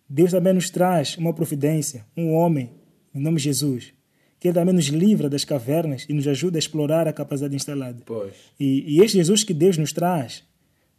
Deus 0.08 0.30
também 0.30 0.54
nos 0.54 0.70
traz 0.70 1.18
uma 1.18 1.34
providência, 1.34 2.06
um 2.16 2.34
homem, 2.34 2.70
em 3.16 3.20
nome 3.20 3.38
de 3.38 3.46
Jesus, 3.46 3.96
que 4.40 4.48
ele 4.48 4.54
também 4.54 4.76
nos 4.76 4.86
livra 4.90 5.28
das 5.28 5.44
cavernas 5.44 6.06
e 6.08 6.14
nos 6.14 6.28
ajuda 6.28 6.58
a 6.58 6.60
explorar 6.60 7.08
a 7.08 7.14
capacidade 7.14 7.56
instalada. 7.56 8.04
Pois. 8.06 8.34
E, 8.60 8.98
e 8.98 9.04
este 9.04 9.18
Jesus 9.18 9.44
que 9.44 9.56
Deus 9.56 9.76
nos 9.76 9.92
traz, 9.92 10.44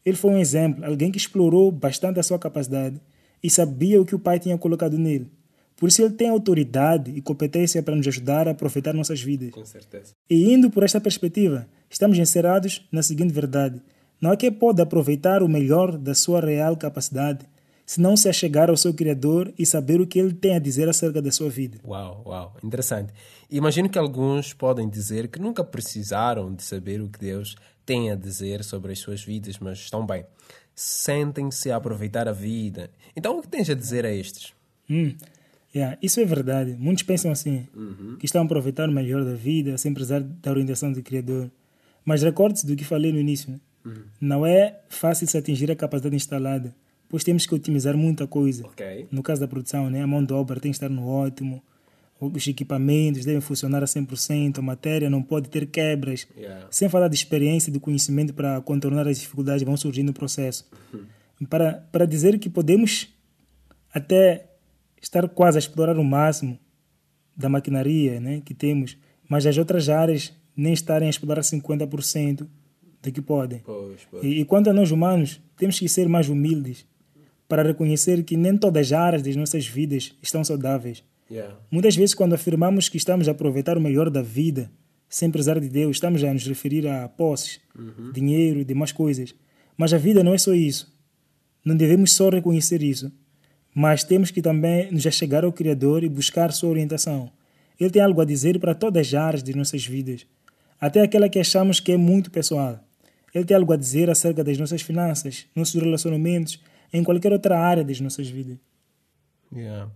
ele 0.05 0.17
foi 0.17 0.33
um 0.33 0.39
exemplo, 0.39 0.85
alguém 0.85 1.13
que 1.13 1.19
explorou 1.19 1.71
bastante 1.71 2.19
a 2.19 2.25
sua 2.25 2.41
capacidade 2.41 3.01
e 3.43 3.51
sabia 3.51 4.01
o 4.01 4.05
que 4.05 4.15
o 4.15 4.19
Pai 4.19 4.39
tinha 4.39 4.57
colocado 4.57 4.97
nele. 4.97 5.31
Por 5.77 5.89
isso 5.89 6.01
ele 6.01 6.15
tem 6.15 6.29
autoridade 6.29 7.11
e 7.11 7.21
competência 7.21 7.83
para 7.83 7.97
nos 7.97 8.07
ajudar 8.07 8.47
a 8.47 8.53
aproveitar 8.53 8.93
nossas 8.93 9.21
vidas. 9.21 9.51
Com 9.51 9.65
certeza. 9.65 10.13
E 10.31 10.53
indo 10.53 10.71
por 10.71 10.85
esta 10.85 11.01
perspectiva, 11.01 11.67
estamos 11.91 12.19
encerrados 12.19 12.87
na 12.93 13.03
seguinte 13.03 13.33
verdade: 13.33 13.83
não 14.21 14.31
há 14.31 14.37
quem 14.37 14.53
pode 14.53 14.81
aproveitar 14.81 15.43
o 15.43 15.49
melhor 15.49 15.99
da 15.99 16.15
sua 16.15 16.41
real 16.41 16.77
capacidade 16.77 17.45
se 17.85 18.01
não 18.01 18.17
se 18.17 18.29
achegar 18.29 18.71
ao 18.71 18.77
seu 18.77 18.95
Criador 18.95 19.53
e 19.59 19.67
saber 19.67 20.01
o 20.01 20.07
que 20.07 20.19
ele 20.19 20.33
tem 20.33 20.55
a 20.55 20.59
dizer 20.59 20.89
acerca 20.89 21.21
da 21.21 21.33
sua 21.33 21.51
vida. 21.51 21.79
Uau, 21.85 22.23
uau, 22.25 22.57
interessante. 22.63 23.13
Imagino 23.51 23.89
que 23.89 23.99
alguns 23.99 24.55
podem 24.55 24.89
dizer 24.89 25.29
que 25.29 25.41
nunca 25.41 25.65
precisaram 25.65 26.55
de 26.55 26.63
saber 26.63 27.01
o 27.01 27.09
que 27.09 27.19
Deus 27.19 27.57
tem 27.85 28.11
a 28.11 28.15
dizer 28.15 28.63
sobre 28.63 28.93
as 28.93 28.99
suas 28.99 29.23
vidas, 29.23 29.59
mas 29.59 29.79
estão 29.79 30.07
bem. 30.07 30.25
Sentem-se 30.75 31.71
a 31.71 31.76
aproveitar 31.76 32.26
a 32.29 32.33
vida. 32.33 32.91
Então, 33.17 33.38
o 33.38 33.43
que 33.43 33.49
tens 33.49 33.69
a 33.69 33.75
dizer 33.75 34.05
a 34.07 34.12
estes? 34.12 34.52
Hum, 34.88 35.14
yeah, 35.75 35.97
isso 36.02 36.19
é 36.21 36.25
verdade. 36.25 36.75
Muitos 36.79 37.02
pensam 37.02 37.31
assim, 37.31 37.67
Uhum. 37.75 38.17
que 38.19 38.26
estão 38.26 38.43
a 38.43 38.45
aproveitar 38.45 38.88
o 38.88 38.93
melhor 38.93 39.25
da 39.25 39.35
vida 39.35 39.76
sem 39.79 39.93
precisar 39.93 40.21
da 40.21 40.50
orientação 40.50 40.93
do 40.93 41.02
Criador. 41.02 41.50
Mas 42.05 42.23
recorde-se 42.23 42.67
do 42.67 42.75
que 42.75 42.85
falei 42.85 43.12
no 43.12 43.19
início. 43.21 43.50
né? 43.50 43.61
Não 44.21 44.47
é 44.47 44.81
fácil 44.88 45.26
se 45.26 45.37
atingir 45.37 45.71
a 45.71 45.76
capacidade 45.76 46.14
instalada, 46.17 46.75
pois 47.09 47.23
temos 47.25 47.47
que 47.47 47.55
otimizar 47.55 47.97
muita 47.97 48.26
coisa. 48.26 48.64
Ok. 48.67 49.09
No 49.11 49.23
caso 49.23 49.41
da 49.41 49.49
produção, 49.49 49.91
né, 49.91 50.02
a 50.02 50.07
mão 50.07 50.25
de 50.25 50.33
obra 50.33 50.59
tem 50.61 50.71
que 50.71 50.76
estar 50.76 50.88
no 50.88 51.07
ótimo, 51.07 51.62
os 52.26 52.47
equipamentos 52.47 53.25
devem 53.25 53.41
funcionar 53.41 53.83
a 53.83 53.87
100%, 53.87 54.59
a 54.59 54.62
matéria 54.62 55.11
não 55.11 55.23
pode 55.23 55.49
ter 55.49 55.67
quebras, 55.67 56.26
Yeah. 56.37 56.67
sem 56.71 56.88
falar 56.88 57.09
de 57.09 57.14
experiência 57.14 57.71
e 57.71 57.73
de 57.73 57.81
conhecimento 57.81 58.33
para 58.33 58.61
contornar 58.61 59.07
as 59.09 59.19
dificuldades 59.19 59.62
que 59.62 59.67
vão 59.67 59.76
surgindo 59.76 60.09
no 60.09 60.12
processo. 60.12 60.69
Para, 61.49 61.85
para 61.91 62.07
dizer 62.07 62.38
que 62.38 62.49
podemos 62.49 63.09
até 63.93 64.47
estar 65.00 65.29
quase 65.29 65.59
a 65.59 65.61
explorar 65.61 65.99
o 65.99 66.05
máximo 66.05 66.59
da 67.37 67.49
maquinaria 67.49 68.21
né, 68.21 68.41
que 68.45 68.55
temos, 68.55 68.97
mas 69.29 69.45
as 69.47 69.59
outras 69.59 69.88
áreas 69.88 70.33
nem 70.57 70.73
estarem 70.73 71.09
a 71.09 71.11
explorar 71.11 71.43
50% 71.43 72.47
do 73.02 73.12
que 73.12 73.21
podem. 73.21 73.61
Pois, 73.61 74.00
pois. 74.11 74.23
E, 74.25 74.41
e 74.41 74.45
quanto 74.45 74.71
a 74.71 74.73
nós 74.73 74.91
humanos, 74.91 75.41
temos 75.57 75.79
que 75.79 75.88
ser 75.88 76.09
mais 76.09 76.29
humildes 76.29 76.87
para 77.49 77.62
reconhecer 77.62 78.23
que 78.23 78.37
nem 78.37 78.57
todas 78.57 78.87
as 78.87 78.93
áreas 78.93 79.23
das 79.23 79.35
nossas 79.37 79.67
vidas 79.67 80.14
estão 80.23 80.45
saudáveis. 80.45 81.02
Yeah. 81.33 81.57
Muitas 81.71 81.97
vezes, 81.97 82.15
quando 82.15 82.35
afirmamos 82.35 82.91
que 82.91 82.99
estamos 82.99 83.27
a 83.27 83.31
aproveitar 83.31 83.79
o 83.79 83.81
melhor 83.81 84.11
da 84.11 84.21
vida, 84.21 84.71
sem 85.09 85.31
precisar 85.31 85.59
de 85.59 85.69
Deus, 85.69 85.97
estamos 85.97 86.23
a 86.23 86.31
nos 86.31 86.47
referir 86.47 86.87
a 86.87 87.09
posses, 87.09 87.59
dinheiro 88.12 88.61
e 88.61 88.65
demais 88.65 88.93
coisas. 88.93 89.35
Mas 89.75 89.95
a 89.95 89.99
vida 89.99 90.23
não 90.23 90.35
é 90.35 90.39
só 90.39 90.53
isso. 90.53 90.93
Não 91.65 91.75
devemos 91.75 92.12
só 92.12 92.29
reconhecer 92.29 92.83
isso, 92.83 93.11
mas 93.75 94.05
temos 94.05 94.31
que 94.31 94.43
também 94.43 94.93
nos 94.93 95.07
achegar 95.07 95.43
ao 95.43 95.53
Criador 95.53 96.05
e 96.05 96.09
buscar 96.09 96.53
sua 96.53 96.69
orientação. 96.69 97.33
Ele 97.81 97.89
tem 97.89 98.03
algo 98.03 98.21
a 98.21 98.27
dizer 98.27 98.59
para 98.61 98.75
todas 98.75 99.07
as 99.07 99.15
áreas 99.15 99.43
de 99.43 99.57
nossas 99.57 99.87
vidas, 99.87 100.27
até 100.79 101.01
aquela 101.01 101.31
que 101.31 101.39
achamos 101.39 101.81
que 101.81 101.93
é 101.93 101.97
muito 101.97 102.31
pessoal. 102.31 102.79
Ele 103.35 103.47
tem 103.47 103.57
algo 103.57 103.73
a 103.73 103.77
dizer 103.77 104.11
acerca 104.11 104.45
das 104.45 104.59
nossas 104.59 104.83
finanças, 104.83 105.47
nossos 105.57 105.81
relacionamentos, 105.81 106.61
em 106.93 107.03
qualquer 107.03 107.33
outra 107.33 107.59
área 107.59 107.83
das 107.83 108.01
nossas 108.01 108.29
vidas. 108.29 108.59
Yeah. 109.55 109.91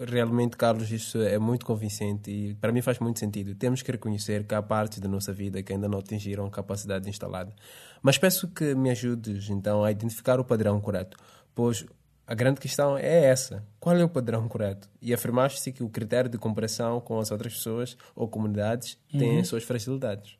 Realmente, 0.00 0.56
Carlos, 0.56 0.90
isso 0.90 1.20
é 1.20 1.38
muito 1.38 1.66
convincente 1.66 2.30
e 2.30 2.54
para 2.54 2.72
mim 2.72 2.80
faz 2.80 2.98
muito 3.00 3.18
sentido. 3.18 3.54
Temos 3.54 3.82
que 3.82 3.92
reconhecer 3.92 4.44
que 4.44 4.54
há 4.54 4.62
partes 4.62 4.98
da 4.98 5.08
nossa 5.08 5.30
vida 5.30 5.62
que 5.62 5.74
ainda 5.74 5.86
não 5.86 5.98
atingiram 5.98 6.46
a 6.46 6.50
capacidade 6.50 7.08
instalada. 7.08 7.54
Mas 8.00 8.16
peço 8.16 8.48
que 8.48 8.74
me 8.74 8.88
ajudes 8.88 9.50
então 9.50 9.84
a 9.84 9.92
identificar 9.92 10.40
o 10.40 10.44
padrão 10.44 10.80
correto, 10.80 11.18
pois 11.54 11.84
a 12.26 12.34
grande 12.34 12.60
questão 12.60 12.96
é 12.96 13.26
essa: 13.26 13.62
qual 13.78 13.94
é 13.94 14.02
o 14.02 14.08
padrão 14.08 14.48
correto? 14.48 14.88
E 15.02 15.12
afirmaste 15.12 15.70
que 15.70 15.82
o 15.82 15.90
critério 15.90 16.30
de 16.30 16.38
comparação 16.38 16.98
com 16.98 17.18
as 17.18 17.30
outras 17.30 17.52
pessoas 17.52 17.94
ou 18.16 18.26
comunidades 18.26 18.96
uhum. 19.12 19.18
tem 19.18 19.38
as 19.40 19.48
suas 19.48 19.64
fragilidades. 19.64 20.38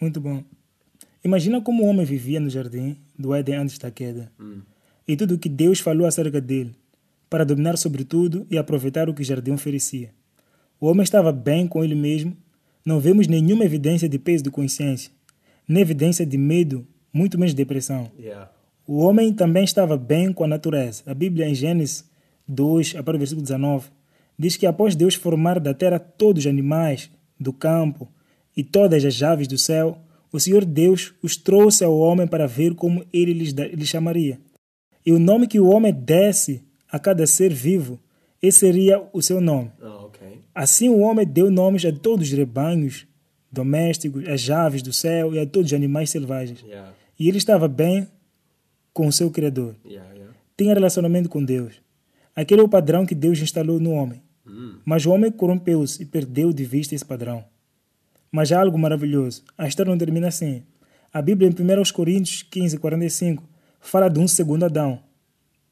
Muito 0.00 0.20
bom. 0.20 0.42
Imagina 1.22 1.60
como 1.60 1.84
o 1.84 1.86
homem 1.86 2.04
vivia 2.04 2.40
no 2.40 2.50
jardim 2.50 2.96
do 3.16 3.32
Éden 3.32 3.56
antes 3.56 3.78
da 3.78 3.92
queda. 3.92 4.32
Hum. 4.40 4.62
E 5.06 5.16
tudo 5.16 5.34
o 5.34 5.38
que 5.38 5.48
Deus 5.48 5.78
falou 5.78 6.06
acerca 6.06 6.40
dele 6.40 6.74
para 7.28 7.44
dominar 7.44 7.76
sobre 7.76 8.04
tudo 8.04 8.46
e 8.50 8.56
aproveitar 8.56 9.08
o 9.08 9.14
que 9.14 9.22
o 9.22 9.24
jardim 9.24 9.52
oferecia. 9.52 10.10
O 10.80 10.86
homem 10.86 11.02
estava 11.02 11.32
bem 11.32 11.66
com 11.66 11.82
ele 11.82 11.94
mesmo, 11.94 12.36
não 12.84 13.00
vemos 13.00 13.26
nenhuma 13.26 13.64
evidência 13.64 14.08
de 14.08 14.18
peso 14.18 14.44
de 14.44 14.50
consciência, 14.50 15.10
nem 15.66 15.82
evidência 15.82 16.24
de 16.24 16.38
medo, 16.38 16.86
muito 17.12 17.38
menos 17.38 17.54
depressão. 17.54 18.10
Yeah. 18.18 18.50
O 18.86 18.98
homem 18.98 19.32
também 19.32 19.64
estava 19.64 19.96
bem 19.96 20.32
com 20.32 20.44
a 20.44 20.48
natureza. 20.48 21.02
A 21.04 21.12
Bíblia, 21.12 21.48
em 21.48 21.54
Gênesis 21.54 22.08
2, 22.46 22.94
a 22.96 23.02
partir 23.02 23.12
do 23.12 23.18
versículo 23.18 23.42
19, 23.42 23.90
diz 24.38 24.56
que 24.56 24.66
após 24.66 24.96
Deus 24.96 25.14
formar 25.14 25.60
da 25.60 25.74
terra 25.74 25.98
todos 25.98 26.44
os 26.44 26.50
animais 26.50 27.10
do 27.38 27.52
campo 27.52 28.08
e 28.56 28.64
todas 28.64 29.04
as 29.04 29.22
aves 29.22 29.46
do 29.46 29.58
céu, 29.58 29.98
o 30.32 30.40
Senhor 30.40 30.64
Deus 30.64 31.12
os 31.22 31.36
trouxe 31.36 31.84
ao 31.84 31.98
homem 31.98 32.26
para 32.26 32.46
ver 32.46 32.74
como 32.74 33.04
ele 33.12 33.32
lhes, 33.32 33.52
lhes 33.52 33.88
chamaria. 33.88 34.40
E 35.04 35.12
o 35.12 35.18
nome 35.18 35.46
que 35.46 35.60
o 35.60 35.68
homem 35.68 35.92
desse 35.92 36.62
a 36.90 36.98
cada 36.98 37.26
ser 37.26 37.52
vivo, 37.52 37.98
esse 38.40 38.60
seria 38.60 39.02
o 39.12 39.20
seu 39.20 39.40
nome. 39.40 39.70
Oh, 39.82 40.06
okay. 40.06 40.40
Assim 40.54 40.88
o 40.88 40.98
homem 40.98 41.26
deu 41.26 41.50
nomes 41.50 41.84
a 41.84 41.92
todos 41.92 42.28
os 42.28 42.32
rebanhos 42.32 43.06
domésticos, 43.50 44.28
às 44.28 44.48
aves 44.50 44.82
do 44.82 44.92
céu 44.92 45.34
e 45.34 45.38
a 45.38 45.46
todos 45.46 45.72
os 45.72 45.76
animais 45.76 46.10
selvagens. 46.10 46.62
Yeah. 46.62 46.92
E 47.18 47.28
ele 47.28 47.38
estava 47.38 47.66
bem 47.66 48.06
com 48.92 49.06
o 49.06 49.12
seu 49.12 49.30
Criador. 49.30 49.74
Yeah, 49.84 50.12
yeah. 50.12 50.34
Tinha 50.56 50.74
relacionamento 50.74 51.28
com 51.28 51.44
Deus. 51.44 51.80
Aquele 52.34 52.60
é 52.60 52.64
o 52.64 52.68
padrão 52.68 53.04
que 53.04 53.14
Deus 53.14 53.40
instalou 53.40 53.80
no 53.80 53.90
homem. 53.90 54.22
Mm. 54.46 54.78
Mas 54.84 55.04
o 55.04 55.10
homem 55.10 55.30
corrompeu-se 55.30 56.02
e 56.02 56.06
perdeu 56.06 56.52
de 56.52 56.64
vista 56.64 56.94
esse 56.94 57.04
padrão. 57.04 57.44
Mas 58.30 58.52
há 58.52 58.60
algo 58.60 58.78
maravilhoso. 58.78 59.42
A 59.56 59.66
história 59.66 59.90
não 59.90 59.98
termina 59.98 60.28
assim. 60.28 60.62
A 61.12 61.22
Bíblia, 61.22 61.48
em 61.48 61.52
1 61.52 61.92
Coríntios 61.92 62.42
15, 62.42 62.78
45, 62.78 63.42
fala 63.80 64.08
de 64.08 64.20
um 64.20 64.28
segundo 64.28 64.64
Adão, 64.64 65.00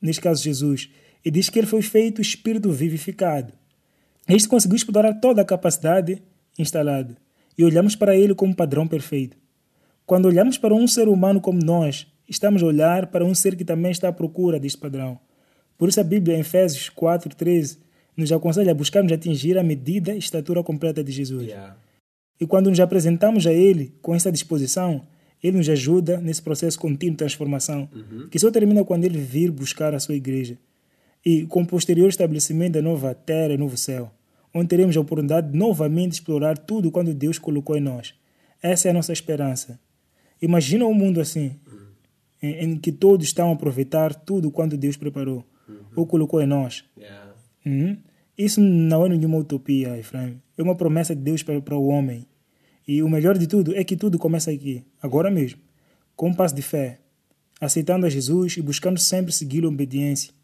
neste 0.00 0.22
caso 0.22 0.42
Jesus, 0.42 0.90
e 1.26 1.30
diz 1.32 1.50
que 1.50 1.58
ele 1.58 1.66
foi 1.66 1.82
feito 1.82 2.22
espírito 2.22 2.70
vivificado. 2.70 3.52
Este 4.28 4.48
conseguiu 4.48 4.76
explorar 4.76 5.14
toda 5.14 5.42
a 5.42 5.44
capacidade 5.44 6.22
instalada 6.56 7.16
e 7.58 7.64
olhamos 7.64 7.96
para 7.96 8.16
ele 8.16 8.32
como 8.32 8.54
padrão 8.54 8.86
perfeito. 8.86 9.36
Quando 10.06 10.26
olhamos 10.26 10.56
para 10.56 10.72
um 10.72 10.86
ser 10.86 11.08
humano 11.08 11.40
como 11.40 11.58
nós, 11.58 12.06
estamos 12.28 12.62
a 12.62 12.66
olhar 12.66 13.08
para 13.08 13.24
um 13.24 13.34
ser 13.34 13.56
que 13.56 13.64
também 13.64 13.90
está 13.90 14.06
à 14.06 14.12
procura 14.12 14.60
deste 14.60 14.78
padrão. 14.78 15.18
Por 15.76 15.88
isso 15.88 15.98
a 15.98 16.04
Bíblia, 16.04 16.36
em 16.36 16.40
Efésios 16.40 16.88
4:13, 16.90 17.78
nos 18.16 18.30
aconselha 18.30 18.70
a 18.70 18.74
buscarmos 18.74 19.10
atingir 19.10 19.58
a 19.58 19.64
medida 19.64 20.14
e 20.14 20.18
estatura 20.18 20.62
completa 20.62 21.02
de 21.02 21.10
Jesus. 21.10 21.48
Yeah. 21.48 21.76
E 22.40 22.46
quando 22.46 22.70
nos 22.70 22.78
apresentamos 22.78 23.48
a 23.48 23.52
Ele 23.52 23.92
com 24.00 24.14
essa 24.14 24.30
disposição, 24.30 25.02
Ele 25.42 25.56
nos 25.56 25.68
ajuda 25.68 26.18
nesse 26.18 26.40
processo 26.40 26.78
contínuo 26.78 27.14
de 27.14 27.18
transformação, 27.18 27.88
uhum. 27.92 28.28
que 28.28 28.38
só 28.38 28.48
termina 28.48 28.84
quando 28.84 29.04
Ele 29.04 29.18
vir 29.18 29.50
buscar 29.50 29.92
a 29.92 29.98
sua 29.98 30.14
igreja 30.14 30.56
e 31.26 31.44
com 31.44 31.62
o 31.62 31.66
posterior 31.66 32.08
estabelecimento 32.08 32.74
da 32.74 32.82
nova 32.82 33.12
terra 33.12 33.52
e 33.52 33.56
novo 33.56 33.76
céu, 33.76 34.12
onde 34.54 34.68
teremos 34.68 34.96
a 34.96 35.00
oportunidade 35.00 35.50
de 35.50 35.58
novamente 35.58 36.12
explorar 36.12 36.56
tudo 36.56 36.88
quando 36.88 37.12
Deus 37.12 37.36
colocou 37.36 37.76
em 37.76 37.80
nós. 37.80 38.14
Essa 38.62 38.86
é 38.86 38.90
a 38.92 38.94
nossa 38.94 39.12
esperança. 39.12 39.80
Imagina 40.40 40.86
um 40.86 40.94
mundo 40.94 41.20
assim, 41.20 41.56
em, 42.40 42.64
em, 42.64 42.76
que 42.78 42.92
todos 42.92 43.26
estão 43.26 43.50
a 43.50 43.54
aproveitar 43.54 44.14
tudo 44.14 44.52
quanto 44.52 44.76
Deus 44.76 44.96
preparou 44.96 45.44
uhum. 45.68 45.74
ou 45.96 46.06
colocou 46.06 46.40
em 46.40 46.46
nós. 46.46 46.84
Yeah. 46.96 47.34
Uhum. 47.66 47.98
Isso 48.38 48.60
não 48.60 49.04
é 49.04 49.08
nenhuma 49.08 49.38
utopia, 49.38 49.98
Efraim. 49.98 50.40
É 50.56 50.62
uma 50.62 50.76
promessa 50.76 51.12
de 51.12 51.22
Deus 51.22 51.42
para, 51.42 51.60
para 51.60 51.76
o 51.76 51.88
homem. 51.88 52.24
E 52.86 53.02
o 53.02 53.08
melhor 53.08 53.36
de 53.36 53.48
tudo 53.48 53.74
é 53.74 53.82
que 53.82 53.96
tudo 53.96 54.16
começa 54.16 54.52
aqui, 54.52 54.84
agora 55.02 55.28
mesmo, 55.28 55.58
com 56.14 56.28
um 56.28 56.34
passo 56.34 56.54
de 56.54 56.62
fé, 56.62 57.00
aceitando 57.60 58.06
a 58.06 58.08
Jesus 58.08 58.56
e 58.58 58.62
buscando 58.62 59.00
sempre 59.00 59.32
segui-lo 59.32 59.68
em 59.68 59.74
obediência 59.74 60.36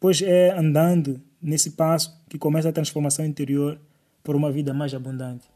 pois 0.00 0.22
é 0.22 0.50
andando 0.50 1.20
nesse 1.40 1.72
passo 1.72 2.20
que 2.28 2.38
começa 2.38 2.68
a 2.68 2.72
transformação 2.72 3.24
interior 3.24 3.80
por 4.22 4.36
uma 4.36 4.50
vida 4.50 4.74
mais 4.74 4.92
abundante. 4.94 5.48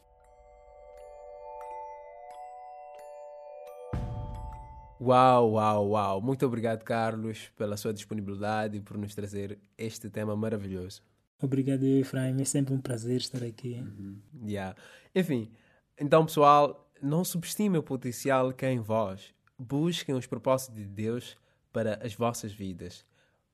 Uau, 5.00 5.52
uau, 5.52 5.88
uau. 5.90 6.20
Muito 6.20 6.46
obrigado, 6.46 6.84
Carlos, 6.84 7.50
pela 7.56 7.76
sua 7.76 7.92
disponibilidade 7.92 8.76
e 8.76 8.80
por 8.80 8.96
nos 8.96 9.14
trazer 9.14 9.58
este 9.76 10.08
tema 10.08 10.36
maravilhoso. 10.36 11.02
Obrigado, 11.42 11.84
Efraim. 11.84 12.40
É 12.40 12.44
sempre 12.44 12.72
um 12.72 12.80
prazer 12.80 13.16
estar 13.16 13.42
aqui. 13.42 13.82
Uhum. 13.82 14.16
Yeah. 14.46 14.76
Enfim, 15.12 15.50
então, 15.98 16.24
pessoal, 16.24 16.88
não 17.02 17.24
subestime 17.24 17.76
o 17.76 17.82
potencial 17.82 18.52
que 18.52 18.64
é 18.64 18.72
em 18.72 18.78
vós. 18.78 19.34
Busquem 19.58 20.14
os 20.14 20.26
propósitos 20.26 20.76
de 20.76 20.84
Deus 20.84 21.36
para 21.72 21.98
as 22.04 22.14
vossas 22.14 22.52
vidas. 22.52 23.04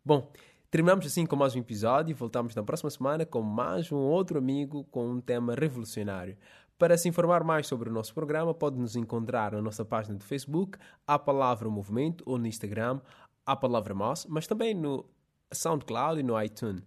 Bom, 0.04 0.30
Terminamos 0.70 1.06
assim 1.06 1.24
com 1.24 1.34
mais 1.34 1.56
um 1.56 1.60
episódio 1.60 2.10
e 2.10 2.14
voltamos 2.14 2.54
na 2.54 2.62
próxima 2.62 2.90
semana 2.90 3.24
com 3.24 3.40
mais 3.40 3.90
um 3.90 3.96
outro 3.96 4.36
amigo 4.36 4.84
com 4.90 5.08
um 5.08 5.18
tema 5.18 5.54
revolucionário. 5.54 6.36
Para 6.78 6.98
se 6.98 7.08
informar 7.08 7.42
mais 7.42 7.66
sobre 7.66 7.88
o 7.88 7.92
nosso 7.92 8.12
programa, 8.12 8.52
pode 8.52 8.78
nos 8.78 8.94
encontrar 8.94 9.52
na 9.52 9.62
nossa 9.62 9.82
página 9.82 10.18
do 10.18 10.24
Facebook, 10.24 10.78
A 11.06 11.18
Palavra 11.18 11.70
Movimento, 11.70 12.22
ou 12.26 12.36
no 12.36 12.46
Instagram, 12.46 13.00
A 13.46 13.56
Palavra 13.56 13.94
Moss, 13.94 14.26
mas 14.28 14.46
também 14.46 14.74
no 14.74 15.06
SoundCloud 15.50 16.20
e 16.20 16.22
no 16.22 16.40
iTunes. 16.40 16.84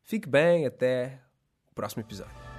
Fique 0.00 0.28
bem, 0.28 0.64
até 0.64 1.20
o 1.72 1.74
próximo 1.74 2.02
episódio. 2.02 2.53